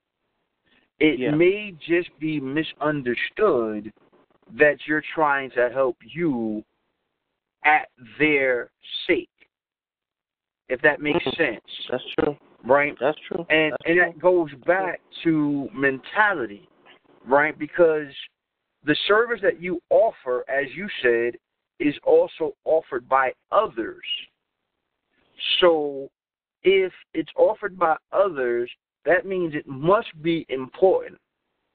[0.99, 1.31] It Yeah.
[1.31, 3.91] may just be misunderstood
[4.51, 6.63] that you're trying to help you
[7.65, 8.69] at their
[9.07, 9.29] sake.
[10.69, 11.35] If that makes Mhm.
[11.35, 12.37] sense, That's true.
[12.63, 12.97] right?
[12.99, 13.45] That's true.
[13.49, 14.05] And That's and true.
[14.05, 16.67] that goes back to mentality,
[17.25, 17.57] right?
[17.57, 18.13] Because
[18.83, 21.37] the service that you offer, as you said,
[21.79, 24.03] is also offered by others.
[25.59, 26.09] So
[26.63, 28.71] if it's offered by others,
[29.05, 31.19] that means it must be important.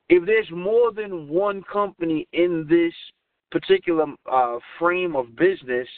[0.08, 2.94] If there's more than one company in this
[3.50, 5.88] particular uh, frame of business,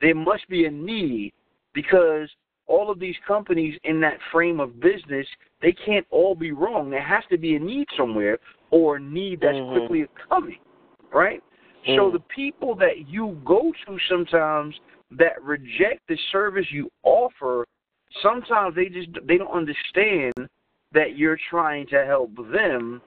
[0.00, 1.32] there must be a need
[1.74, 2.28] because
[2.66, 5.26] all of these companies in that frame of business,
[5.62, 6.90] they can't all be wrong.
[6.90, 8.38] There has to be a need somewhere
[8.70, 9.72] or a need that's Mhm.
[9.72, 10.58] quickly coming,
[11.12, 11.42] right?
[11.94, 12.12] So Mm.
[12.14, 14.78] the people that you go to sometimes
[15.12, 17.64] that reject the service you offer,
[18.20, 20.34] sometimes they just they don't understand
[20.92, 23.00] that you're trying to help them.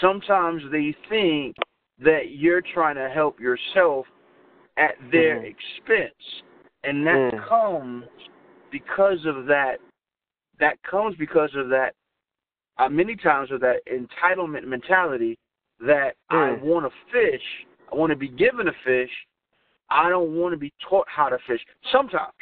[0.00, 1.56] Sometimes they think
[1.98, 4.06] that you're trying to help yourself
[4.76, 5.44] at their Mhm.
[5.44, 6.42] expense.
[6.84, 7.48] And that Mm.
[7.48, 8.06] comes
[8.70, 9.80] because of that
[10.58, 11.94] that comes because of that
[12.78, 15.38] uh, many times of that entitlement mentality
[15.80, 16.60] that I Mm.
[16.60, 19.26] want to fish, I want to be given a fish,
[19.88, 21.64] I don't want to be taught how to fish.
[21.90, 22.32] Sometimes,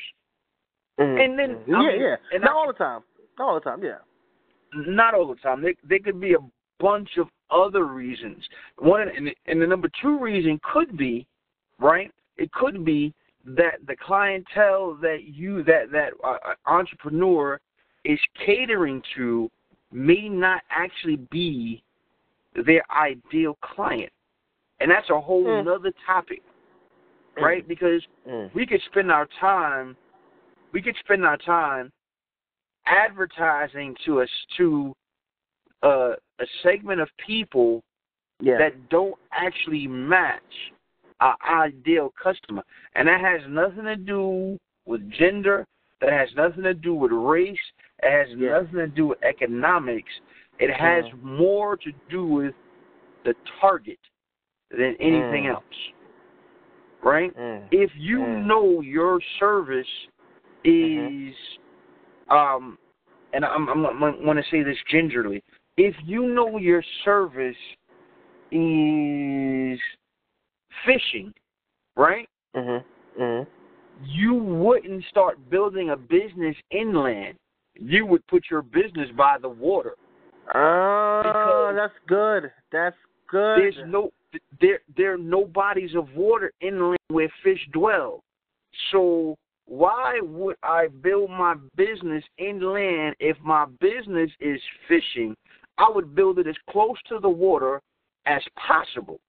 [0.99, 1.25] Mhm.
[1.25, 1.75] and then.
[1.75, 3.05] I yeah, mean, yeah, and not I- all the time,
[3.39, 3.83] not all the time.
[3.83, 3.99] Yeah.
[4.73, 5.63] not all the time.
[5.63, 6.39] They they could be a
[6.81, 8.43] bunch of other reasons.
[8.79, 11.27] One, and, and the number two reason could be,
[11.79, 12.11] right?
[12.37, 13.15] It could be
[13.45, 17.61] that the clientele that you that that uh, entrepreneur
[18.05, 19.51] is catering to
[19.93, 21.83] may not actually be
[22.67, 24.13] their ideal client,
[24.81, 25.65] and that's a whole Mm.
[25.65, 26.43] nother topic,
[27.37, 27.67] right?
[27.69, 28.51] Because Mm.
[28.55, 29.97] we could spend our time
[30.73, 31.91] we could spend our time
[32.87, 34.95] advertising to us to
[35.85, 37.83] uh, a segment of people
[38.41, 38.59] Yeah.
[38.59, 40.43] that don't actually match
[41.21, 42.63] our ideal customer
[42.95, 45.65] and that has nothing to do with gender
[46.01, 47.57] that has nothing to do with race
[48.03, 48.61] it has Yeah.
[48.61, 50.11] nothing to do with economics
[50.59, 51.23] it has Mhm.
[51.23, 52.55] more to do with
[53.25, 53.99] the target
[54.71, 55.55] than anything Mm.
[55.55, 55.93] else
[57.03, 57.69] right Mm.
[57.71, 58.47] if you Mm.
[58.47, 60.09] know your service
[60.65, 61.35] is
[62.29, 62.77] um
[63.33, 65.43] and I'm I'm, I'm going to say this gingerly
[65.77, 67.57] if you know your service
[68.51, 69.81] is
[70.85, 71.33] fishing
[71.97, 72.85] right Mhm.
[73.19, 73.47] Mhm.
[74.03, 77.37] you wouldn't start building a business inland
[77.75, 79.97] you would put your business by the water
[80.55, 82.53] Oh, that's good.
[82.71, 82.97] That's
[83.29, 83.59] good.
[83.59, 84.11] there's no
[84.61, 88.21] there there are no bodies of water inland where fish dwell.
[88.91, 95.35] So why would I build my business inland if my business is fishing?
[95.79, 97.81] I would build it as close to the water
[98.27, 99.21] as possible.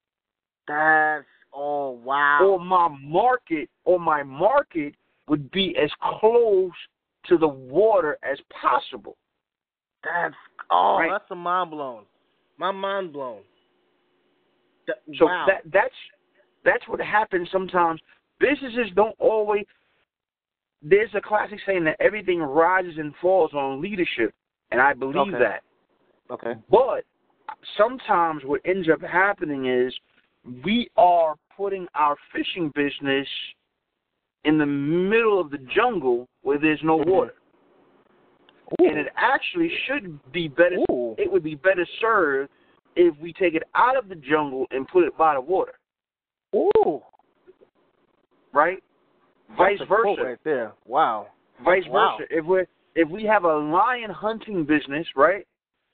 [0.67, 2.39] That's oh wow.
[2.43, 4.95] Or my market or my market
[5.27, 5.89] would be as
[6.19, 6.71] close
[7.27, 9.17] to the water as possible.
[10.03, 10.35] That's
[10.71, 11.09] oh, Right.
[11.11, 12.03] that's a mind blown.
[12.57, 13.41] My mind blown.
[14.87, 15.45] That, So wow.
[15.47, 15.93] that that's
[16.63, 17.99] that's what happens sometimes.
[18.39, 19.65] Businesses don't always.
[20.81, 24.33] There's a classic saying that everything rises and falls on leadership,
[24.71, 25.39] and I believe Okay.
[25.39, 25.63] that.
[26.31, 26.53] Okay.
[26.69, 27.03] But
[27.77, 29.93] sometimes what ends up happening is
[30.63, 33.27] we are putting our fishing business
[34.43, 37.07] in the middle of the jungle where there's no Mhm.
[37.07, 37.35] water,
[38.79, 40.77] and it actually should be better.
[40.91, 41.15] Ooh.
[41.17, 42.51] It would be better served
[42.95, 45.73] if we take it out of the jungle and put it by the water.
[46.55, 47.03] Ooh.
[48.53, 48.81] right?
[49.57, 50.23] Vice That's quote versa.
[50.23, 50.71] right there.
[50.85, 51.27] Wow.
[51.59, 52.17] Vice Wow.
[52.17, 52.33] versa.
[52.33, 52.65] If we
[52.95, 55.45] if we have a lion hunting business, right?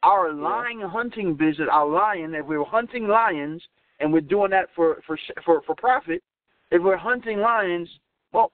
[0.04, 0.42] Our Yeah.
[0.42, 3.68] lion hunting business, our lion, if we're hunting lions
[4.00, 6.24] and we're doing that for for for for profit,
[6.72, 8.00] if we're hunting lions,
[8.32, 8.52] well,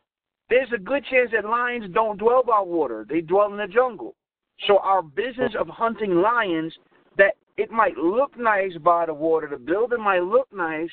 [0.49, 4.15] there's a good chance that lions don't dwell by water; they dwell in the jungle.
[4.65, 6.77] So our business of hunting lions,
[7.17, 10.91] that it might look nice by the water, the building might look nice,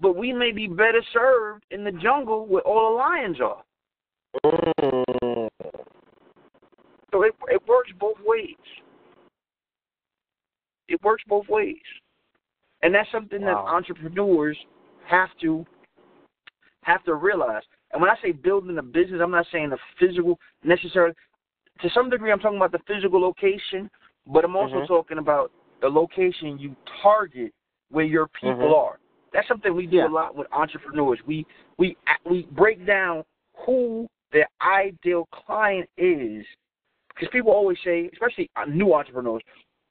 [0.00, 3.64] but we may be better served in the jungle where all the lions are.
[4.44, 5.48] Mm.
[7.10, 8.54] So it it works both ways.
[10.88, 11.76] It works both ways,
[12.82, 14.56] and that's something that entrepreneurs
[15.06, 15.66] have to
[16.82, 17.62] have to realize.
[17.92, 21.14] And when I say building a business, I'm not saying the physical necessarily.
[21.82, 23.90] To some degree, I'm talking about the physical location,
[24.26, 24.86] but I'm also Mhm.
[24.86, 27.52] talking about the location you target
[27.90, 28.76] where your people Mhm.
[28.76, 28.98] are.
[29.32, 30.08] That's something we do Yeah.
[30.08, 31.22] a lot with entrepreneurs.
[31.26, 33.24] We we we break down
[33.54, 36.46] who their ideal client is
[37.08, 39.42] because people always say, especially new entrepreneurs,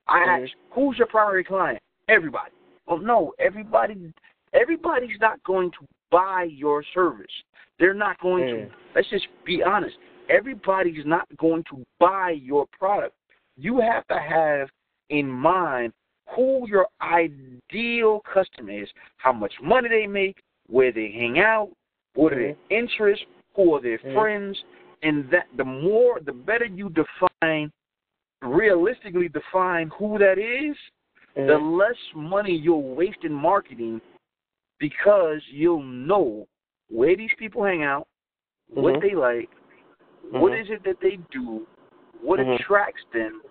[0.07, 0.43] I Mhm.
[0.43, 2.51] ask, "Who's your primary client?" Everybody.
[2.85, 4.13] Well, no, everybody.
[4.53, 7.43] Everybody's not going to buy your service.
[7.79, 8.69] They're not going Mm.
[8.69, 8.75] to.
[8.95, 9.97] Let's just be honest.
[10.29, 13.15] Everybody's not going to buy your product.
[13.57, 14.69] You have to have
[15.09, 15.93] in mind
[16.29, 21.71] who your ideal customer is, how much money they make, where they hang out,
[22.15, 24.13] what are their interests, who are their Mhm.
[24.13, 24.63] friends,
[25.03, 27.71] and that the more the better you define
[28.41, 30.77] realistically define who that is,
[31.35, 31.77] the Mm.
[31.77, 34.01] less money you'll waste in marketing
[34.79, 36.47] because you'll know
[36.89, 38.07] where these people hang out,
[38.69, 39.01] what Mhm.
[39.01, 39.49] they like,
[40.31, 40.61] what Mhm.
[40.61, 41.67] is it that they do,
[42.21, 42.59] what Mhm.
[42.59, 43.41] attracts them,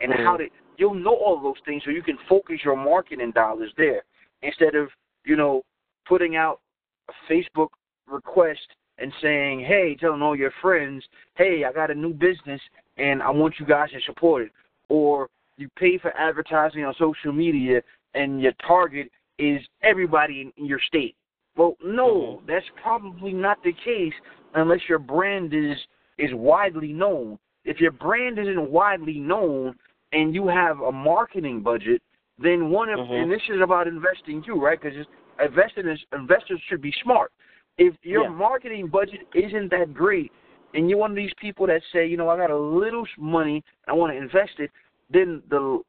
[0.00, 0.24] and Mhm.
[0.24, 4.02] how they you'll know all those things so you can focus your marketing dollars there
[4.42, 4.92] instead of,
[5.24, 5.64] you know,
[6.04, 6.60] putting out
[7.08, 7.68] a Facebook
[8.08, 12.60] request and saying, Hey, telling all your friends, Hey, I got a new business
[12.96, 14.52] and I want you guys to support it
[14.88, 17.82] or you pay for advertising on social media
[18.14, 21.16] and your target is everybody in, your state.
[21.56, 22.46] Well, no, Mhm.
[22.46, 24.14] that's probably not the case
[24.54, 25.78] unless your brand is
[26.16, 27.38] is widely known.
[27.64, 29.76] If your brand isn't widely known
[30.12, 32.02] and you have a marketing budget,
[32.38, 33.22] then one of Mhm.
[33.22, 34.80] and this is about investing too, right?
[34.80, 35.06] Because
[35.40, 37.32] investing is investors should be smart.
[37.78, 38.28] If your Yeah.
[38.28, 40.30] marketing budget isn't that great,
[40.74, 43.62] and you're one of these people that say, you know, I got a little money,
[43.86, 44.70] I want to invest it,
[45.10, 45.80] then the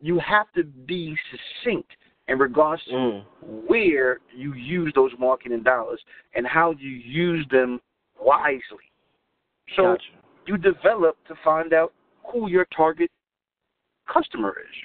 [0.00, 1.90] you have to be succinct
[2.28, 3.24] in regards to Mm.
[3.66, 6.00] where you use those marketing dollars
[6.34, 7.80] and how you use them
[8.20, 8.90] wisely.
[9.76, 10.04] So Gotcha.
[10.46, 11.92] you develop to find out
[12.24, 13.10] who your target
[14.06, 14.76] customer is.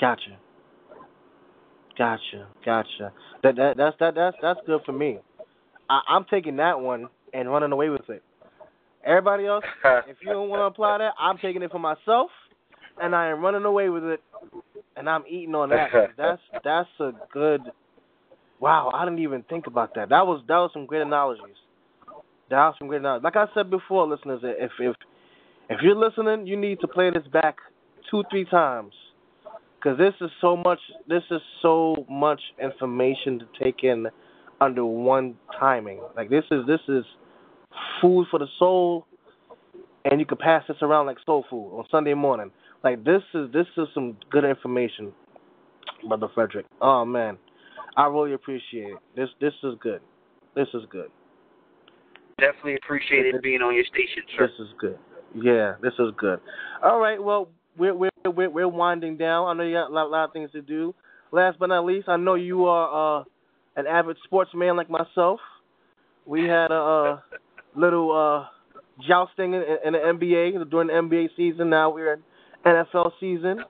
[0.00, 0.36] Gotcha.
[1.96, 2.48] Gotcha.
[2.64, 3.12] Gotcha.
[3.42, 5.20] That that that's that that's that's good for me.
[5.88, 8.22] I, I'm taking that one and running away with it.
[9.04, 9.64] Everybody else,
[10.08, 12.30] if you don't want to apply that, I'm taking it for myself,
[13.00, 14.20] and I am running away with it,
[14.96, 15.88] and I'm eating on that.
[16.16, 17.62] That's that's a good.
[18.60, 20.10] Wow, I didn't even think about that.
[20.10, 21.56] That was that was some great analogies.
[22.50, 23.24] That was some great analogies.
[23.24, 24.96] Like I said before, listeners, if if
[25.70, 27.56] if you're listening, you need to play this back
[28.10, 28.92] two three times
[29.78, 30.80] because this is so much.
[31.08, 34.08] This is so much information to take in
[34.60, 36.00] under one timing.
[36.14, 37.04] Like this is this is
[38.00, 39.06] food for the soul,
[40.04, 42.50] and you can pass this around like soul food on Sunday morning.
[42.82, 45.12] Like this is this is some good information,
[46.08, 46.66] brother Frederick.
[46.80, 47.38] Oh man,
[47.96, 48.98] I really appreciate it.
[49.16, 50.00] This this is good.
[50.54, 51.10] This is good.
[52.38, 54.46] Definitely appreciated being on your station, sir.
[54.46, 54.98] This is good.
[55.34, 56.40] Yeah, this is good.
[56.82, 59.46] All right, well, we're we're we're, we're winding down.
[59.46, 60.94] I know you got a lot, lot of things to do.
[61.32, 63.24] Last but not least, I know you are uh,
[63.76, 65.38] an avid sportsman like myself.
[66.26, 67.20] We had a, uh
[67.76, 68.46] little uh,
[69.06, 71.70] jousting in, in the NBA during the NBA season.
[71.70, 72.22] Now we're in
[72.64, 73.64] NFL season.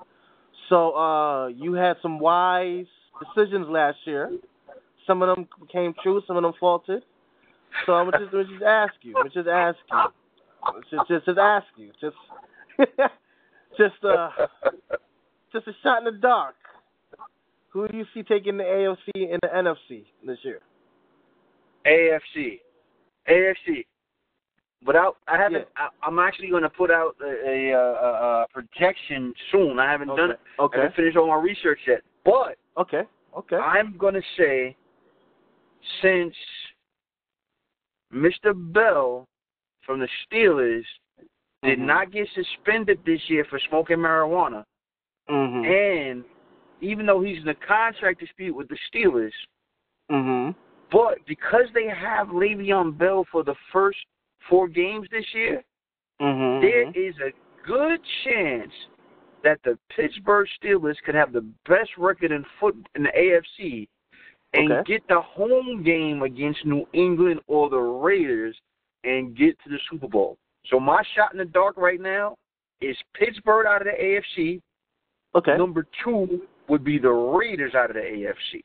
[0.69, 2.87] So uh, you had some wise
[3.19, 4.31] decisions last year.
[5.07, 6.23] Some of them came true.
[6.27, 7.03] Some of them faltered.
[7.87, 9.15] So I'm just, I'm just ask you.
[9.17, 9.99] I'm just ask you.
[10.91, 11.91] Just, just, just ask you.
[12.01, 12.17] Just,
[13.79, 14.29] just, uh,
[15.53, 16.55] just a shot in the dark.
[17.71, 20.61] Who do you see taking the AFC and the NFC this year?
[21.87, 22.61] AFC,
[23.29, 23.87] AFC.
[24.85, 25.67] Without, I I haven't.
[25.77, 25.89] Yeah.
[26.03, 29.79] I, I'm actually going to put out a, a, a, a projection soon.
[29.79, 30.41] I haven't done it.
[30.41, 30.41] Okay.
[30.59, 30.77] I Okay.
[30.79, 32.01] haven't finished all my research yet.
[32.25, 33.03] But Okay.
[33.37, 33.57] Okay.
[33.57, 34.77] I'm going to say,
[36.03, 36.35] since
[38.13, 38.53] Mr.
[38.55, 39.27] Bell
[39.85, 40.85] from the Steelers
[41.63, 41.87] did Mhm.
[41.87, 44.65] not get suspended this year for smoking marijuana,
[45.29, 45.67] Mhm.
[45.67, 46.25] and
[46.81, 49.35] even though he's in a contract dispute with the Steelers,
[50.11, 50.55] Mhm.
[50.91, 54.05] But because they have Le'Veon Bell for the first
[54.49, 55.63] four games this year,
[56.21, 56.61] mm-hmm.
[56.61, 57.33] there is a
[57.67, 58.73] good chance
[59.43, 63.89] that the Pittsburgh Steelers could have the best record in foot in the AFC
[64.53, 64.93] and Okay.
[64.93, 68.57] get the home game against New England or the Raiders
[69.05, 70.37] and get to the Super Bowl.
[70.67, 72.37] So my shot in the dark right now
[72.81, 74.61] is Pittsburgh out of the AFC.
[75.35, 75.57] Okay.
[75.57, 78.63] Number two would be the Raiders out of the AFC.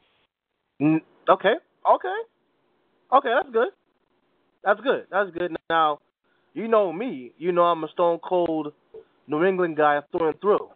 [0.81, 1.55] Mm, okay.
[1.89, 2.17] Okay.
[3.13, 3.69] Okay, that's good.
[4.65, 5.05] That's good.
[5.11, 5.55] That's good.
[5.69, 5.99] Now,
[6.53, 7.31] you know me.
[7.37, 8.73] You know I'm a stone cold
[9.27, 10.69] New England guy through and through.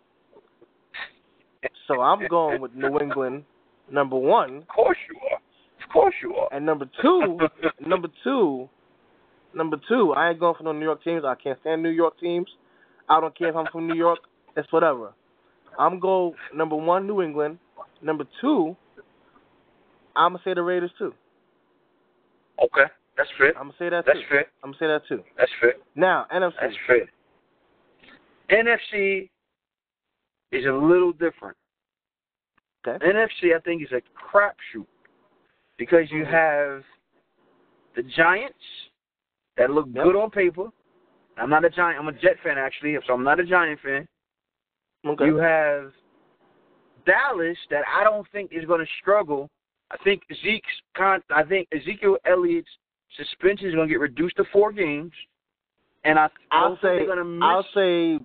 [1.87, 3.43] So I'm going with New England
[3.91, 5.37] number one, Of course you are.
[5.83, 6.49] Of course you are.
[6.53, 7.39] and number two.
[7.79, 8.69] number two.
[9.55, 10.13] Number two.
[10.13, 11.23] I ain't going for no New York teams.
[11.25, 12.47] I can't stand New York teams.
[13.09, 14.19] I don't care if I'm from New York.
[14.55, 15.13] It's whatever.
[15.79, 17.57] I'm go number one New England.
[18.03, 18.75] Number two.
[20.15, 21.13] I'm gonna say the Raiders too.
[22.63, 23.49] Okay, that's fair.
[23.57, 24.11] I'm gonna say that too.
[24.13, 24.25] That's too.
[24.29, 24.45] fair.
[24.63, 25.23] I'm gonna say that too.
[25.37, 25.73] That's fair.
[25.95, 26.53] Now NFC.
[26.61, 27.09] That's fair.
[28.51, 29.29] NFC
[30.51, 31.55] is a little different.
[32.87, 33.05] Okay.
[33.05, 34.87] NFC, I think, is a crapshoot
[35.77, 36.31] because you Mhm.
[36.31, 36.85] have
[37.95, 38.89] the Giants
[39.57, 40.03] that look Yep.
[40.05, 40.71] good on paper.
[41.37, 41.99] I'm not a Giant.
[41.99, 44.07] I'm a Jet fan actually, so I'm not a Giant fan.
[45.05, 45.25] Okay.
[45.25, 45.93] You have
[47.05, 49.49] Dallas that I don't think is going to struggle.
[49.91, 52.69] I think Zeke's con- I think Ezekiel Elliott's
[53.17, 55.11] suspension is going to get reduced to four games,
[56.03, 56.81] and I, I'll say.
[56.81, 57.43] they're going to miss.
[57.43, 58.19] I'll say.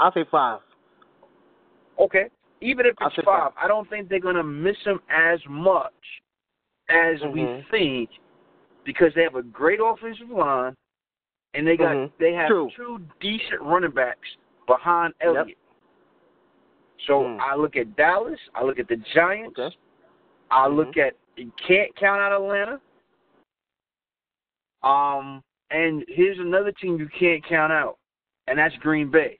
[0.00, 0.60] I'll say five.
[1.98, 2.26] Okay.
[2.60, 3.52] Even if it's five, five.
[3.60, 5.92] I don't think they're gonna miss him as much
[6.88, 7.70] as we Mhm.
[7.70, 8.10] think
[8.84, 10.76] because they have a great offensive line
[11.54, 12.12] and they got Mhm.
[12.18, 12.70] they have True.
[12.74, 15.58] two decent running backs behind Elliott.
[17.06, 17.40] So Mm.
[17.40, 19.76] I look at Dallas, I look at the Giants, Okay.
[20.50, 20.76] I Mhm.
[20.76, 22.80] look at you can't count out Atlanta.
[24.82, 27.98] Um and here's another team you can't count out,
[28.46, 29.38] and that's Green Bay.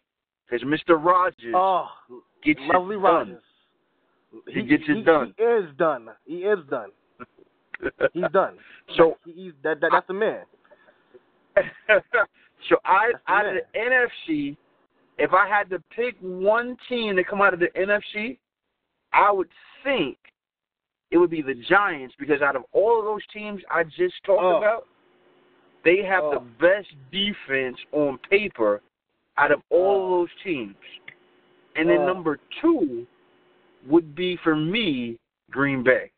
[0.50, 1.02] Because Mr.
[1.02, 1.86] Rodgers Oh,
[2.44, 3.02] gets lovely it done.
[3.02, 3.42] Rodgers.
[4.48, 5.34] He gets it he, done.
[5.38, 6.08] He is done.
[6.26, 6.90] He is done.
[8.12, 8.56] He's done.
[8.96, 9.90] So He- he's that, that.
[9.92, 10.42] That's the man.
[12.68, 14.56] so I out of the NFC,
[15.18, 18.38] if I had to pick one team to come out of the NFC,
[19.12, 19.48] I would
[19.82, 20.18] think
[21.10, 24.42] it would be the Giants because out of all of those teams I just talked
[24.42, 24.58] Oh.
[24.58, 24.86] about,
[25.84, 26.46] they have the Oh.
[26.60, 28.80] best defense on paper
[29.36, 30.76] out of all of those teams.
[31.76, 32.06] And then Oh.
[32.06, 33.06] number two
[33.86, 35.18] would be for me
[35.50, 36.10] Green Bay.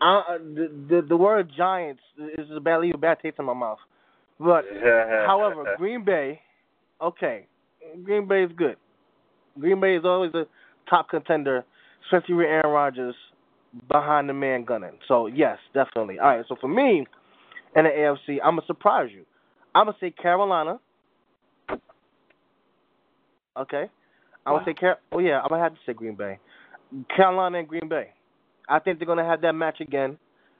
[0.00, 2.02] Uh, uh, the, the the word Giants
[2.36, 3.78] is a bad leave a bad taste in my mouth.
[4.38, 4.64] But
[5.26, 6.40] however, Green Bay,
[7.00, 7.46] okay,
[8.02, 8.76] Green Bay is good.
[9.58, 10.46] Green Bay is always a
[10.90, 11.64] top contender,
[12.04, 13.14] especially with Aaron Rodgers
[13.88, 14.98] behind the man gunning.
[15.08, 16.18] So yes, definitely.
[16.18, 16.44] All right.
[16.48, 17.06] So for me,
[17.76, 19.24] in the AFC, I'm gonna surprise you.
[19.74, 20.78] I'm gonna say Carolina.
[23.56, 23.88] Okay.
[24.46, 24.58] I'm Wow.
[24.58, 24.98] gonna say Car.
[25.12, 26.38] Oh yeah, I'm gonna have to say Green Bay.
[27.14, 28.10] Carolina and Green Bay.
[28.68, 30.18] I think they're gonna have that match again,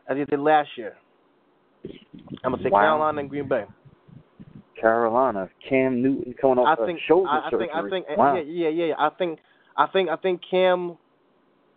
[0.08, 0.96] as they did last year.
[2.44, 2.80] I'm gonna say Wow.
[2.80, 3.64] Carolina and Green Bay.
[4.80, 7.68] Carolina, Cam Newton coming off I think a shoulder I, I surgery.
[7.68, 8.34] think I think wow.
[8.34, 9.38] yeah, yeah yeah yeah I think
[9.76, 10.96] I think I think Cam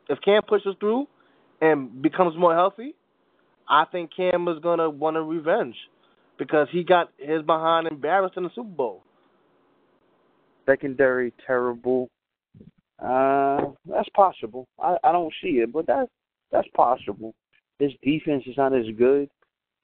[0.09, 1.07] if Cam pushes through
[1.61, 2.95] and becomes more healthy,
[3.69, 5.75] I think Cam is gonna want a revenge
[6.37, 9.03] because he got his behind embarrassed in the Super Bowl.
[10.65, 12.09] secondary terrible.
[12.99, 14.65] Uh, that's possible.
[14.79, 16.07] I I don't see it, but that
[16.51, 17.33] that's possible.
[17.79, 19.29] His defense is not as good.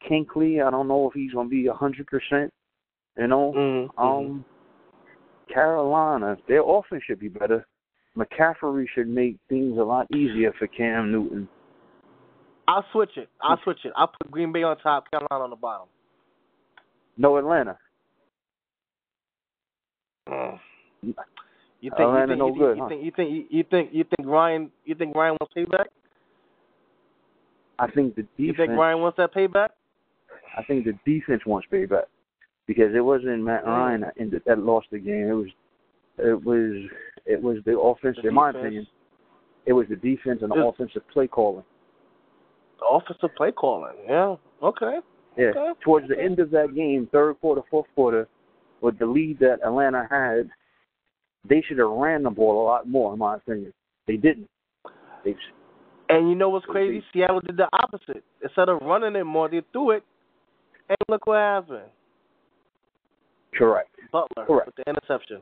[0.10, 2.52] Kuechly, I don't know if he's gonna be a hundred percent.
[3.18, 4.02] You know, Mm-hmm.
[4.02, 4.46] um,
[5.54, 7.66] Carolina, their offense should be better.
[8.18, 11.48] McCaffrey should make things a lot easier for Cam Newton.
[12.72, 13.28] I'll switch it.
[13.42, 13.92] I'll switch it.
[13.98, 15.88] I'll put Green Bay on top, Carolina on the bottom.
[17.18, 17.78] No Atlanta.
[20.30, 20.58] Mm.
[21.04, 21.14] You
[21.82, 22.90] think Atlanta you think, no you, good, you huh?
[22.90, 25.86] think you think you think you think Ryan you think Ryan wants payback?
[27.80, 28.70] I think the You defense.
[28.70, 29.70] think Ryan wants that payback?
[30.58, 32.06] I think the defense wants payback
[32.68, 33.68] because it wasn't Matt Mm.
[33.68, 34.02] Ryan
[34.32, 35.28] that, that lost the game.
[35.28, 35.48] It was,
[36.20, 36.90] it was,
[37.26, 38.18] it was the offense.
[38.22, 38.88] The in my opinion,
[39.66, 41.66] it was the defense and the offensive play calling.
[42.90, 43.94] Offensive play calling.
[44.08, 44.36] Yeah.
[44.64, 44.98] Okay.
[45.38, 45.46] Yeah.
[45.56, 45.72] Okay.
[45.84, 48.28] Towards the end of that game, third quarter, fourth quarter,
[48.82, 50.50] with the lead that Atlanta had,
[51.48, 53.72] they should have ran the ball a lot more, in my opinion.
[54.08, 54.50] They didn't.
[55.24, 55.36] They,
[56.10, 57.04] And you know what's crazy?
[57.14, 58.24] Seattle did the opposite.
[58.44, 60.04] Instead of running it more, they threw it.
[60.90, 61.86] And look what happened.
[63.54, 63.90] correct.
[64.12, 64.66] Butler Correct.
[64.68, 65.40] with the interception.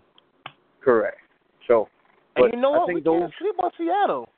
[0.84, 1.18] Correct.
[1.68, 1.88] So,
[2.36, 2.88] And you know I what?
[2.90, 4.30] We think can't sleep on Seattle.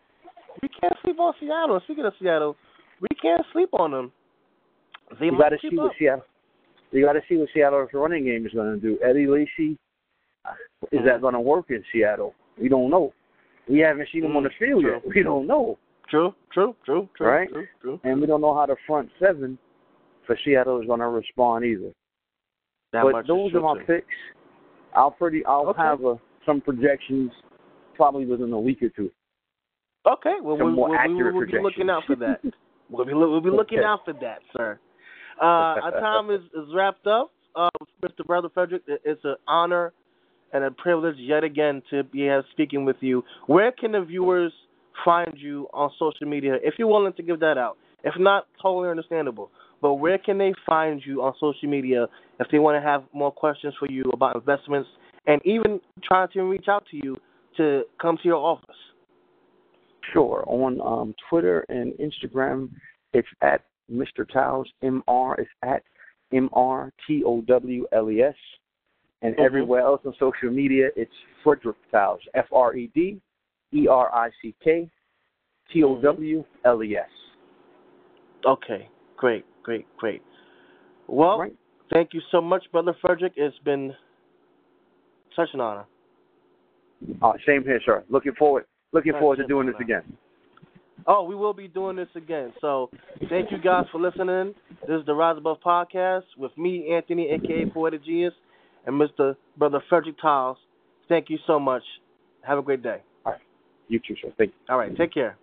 [0.62, 1.82] we can't sleep on Seattle.
[1.84, 2.56] Speaking of Seattle,
[3.02, 4.12] we can't sleep on them.
[5.20, 6.24] They you got to see what Seattle.
[6.92, 9.00] You got to see what Seattle's running game is going to do.
[9.04, 9.78] Eddie Lacy,
[10.46, 10.52] uh,
[10.92, 11.22] is that Mm-hmm.
[11.22, 12.34] going to work in Seattle?
[12.60, 13.14] We don't know.
[13.70, 14.94] We haven't seen him on the field True.
[14.94, 15.16] yet.
[15.16, 15.78] We don't know,
[16.10, 17.50] True, true, true, true, Right?
[17.50, 18.00] true, true.
[18.04, 19.58] and we don't know how the front seven
[20.28, 21.92] for Seattle is going to respond either.
[22.92, 23.84] That but those are my too.
[23.88, 24.08] picks.
[24.94, 25.46] I'll pretty.
[25.46, 25.82] I'll Okay.
[25.82, 27.32] have a, some projections
[27.96, 29.10] probably within a week or two.
[30.06, 32.42] Okay, well, Some we'll, more we'll, accurate we'll be looking out for that.
[32.92, 34.80] We'll be, we'll be looking out for that, sir.
[35.42, 37.32] Uh, our time is, is wrapped up.
[37.56, 37.70] Uh,
[38.04, 38.26] Mr.
[38.26, 39.94] Brother Frederick, it's an honor
[40.54, 43.24] and a privilege yet again to be speaking with you.
[43.48, 44.54] Where can the viewers
[45.06, 47.78] find you on social media if you're willing to give that out?
[48.04, 49.50] If not, totally understandable.
[49.82, 52.08] But where can they find you on social media
[52.40, 54.90] if they want to have more questions for you about investments
[55.26, 57.16] and even trying to reach out to you
[57.58, 58.76] to come to your office?
[60.12, 60.44] Sure.
[60.48, 62.70] On um, Twitter and Instagram,
[63.14, 64.30] it's at Mr.
[64.32, 65.36] Towles, M-R.
[65.40, 65.84] It's at
[66.34, 68.36] M-R-T-O-W-L-E-S.
[69.24, 69.40] And Mhm.
[69.40, 73.22] everywhere else on social media, it's Frederick Towles, F R E D
[73.72, 74.90] E R I C K
[75.72, 77.10] T O W L E S.
[78.46, 80.24] Okay, great, great, great.
[81.08, 81.56] Well, Right.
[81.92, 83.34] thank you so much, Brother Frederick.
[83.36, 83.96] It's been
[85.36, 85.86] such an honor.
[87.22, 88.04] Uh, same here, sir.
[88.10, 90.04] Looking forward, looking forward to doing this again.
[91.08, 92.54] Oh, we will be doing this again.
[92.62, 92.90] So
[93.30, 94.54] thank you guys for listening.
[94.88, 98.34] This is the Rise Above Podcast with me, Anthony, aka Poetic Genius,
[98.86, 99.36] and Mr.
[99.58, 100.58] Brother Frederick Towles.
[101.10, 101.84] Thank you so much.
[102.44, 103.02] Have a great day.
[103.26, 103.42] All right.
[103.88, 104.32] You too, sir.
[104.38, 104.74] Thank you.
[104.74, 105.38] All right, take care.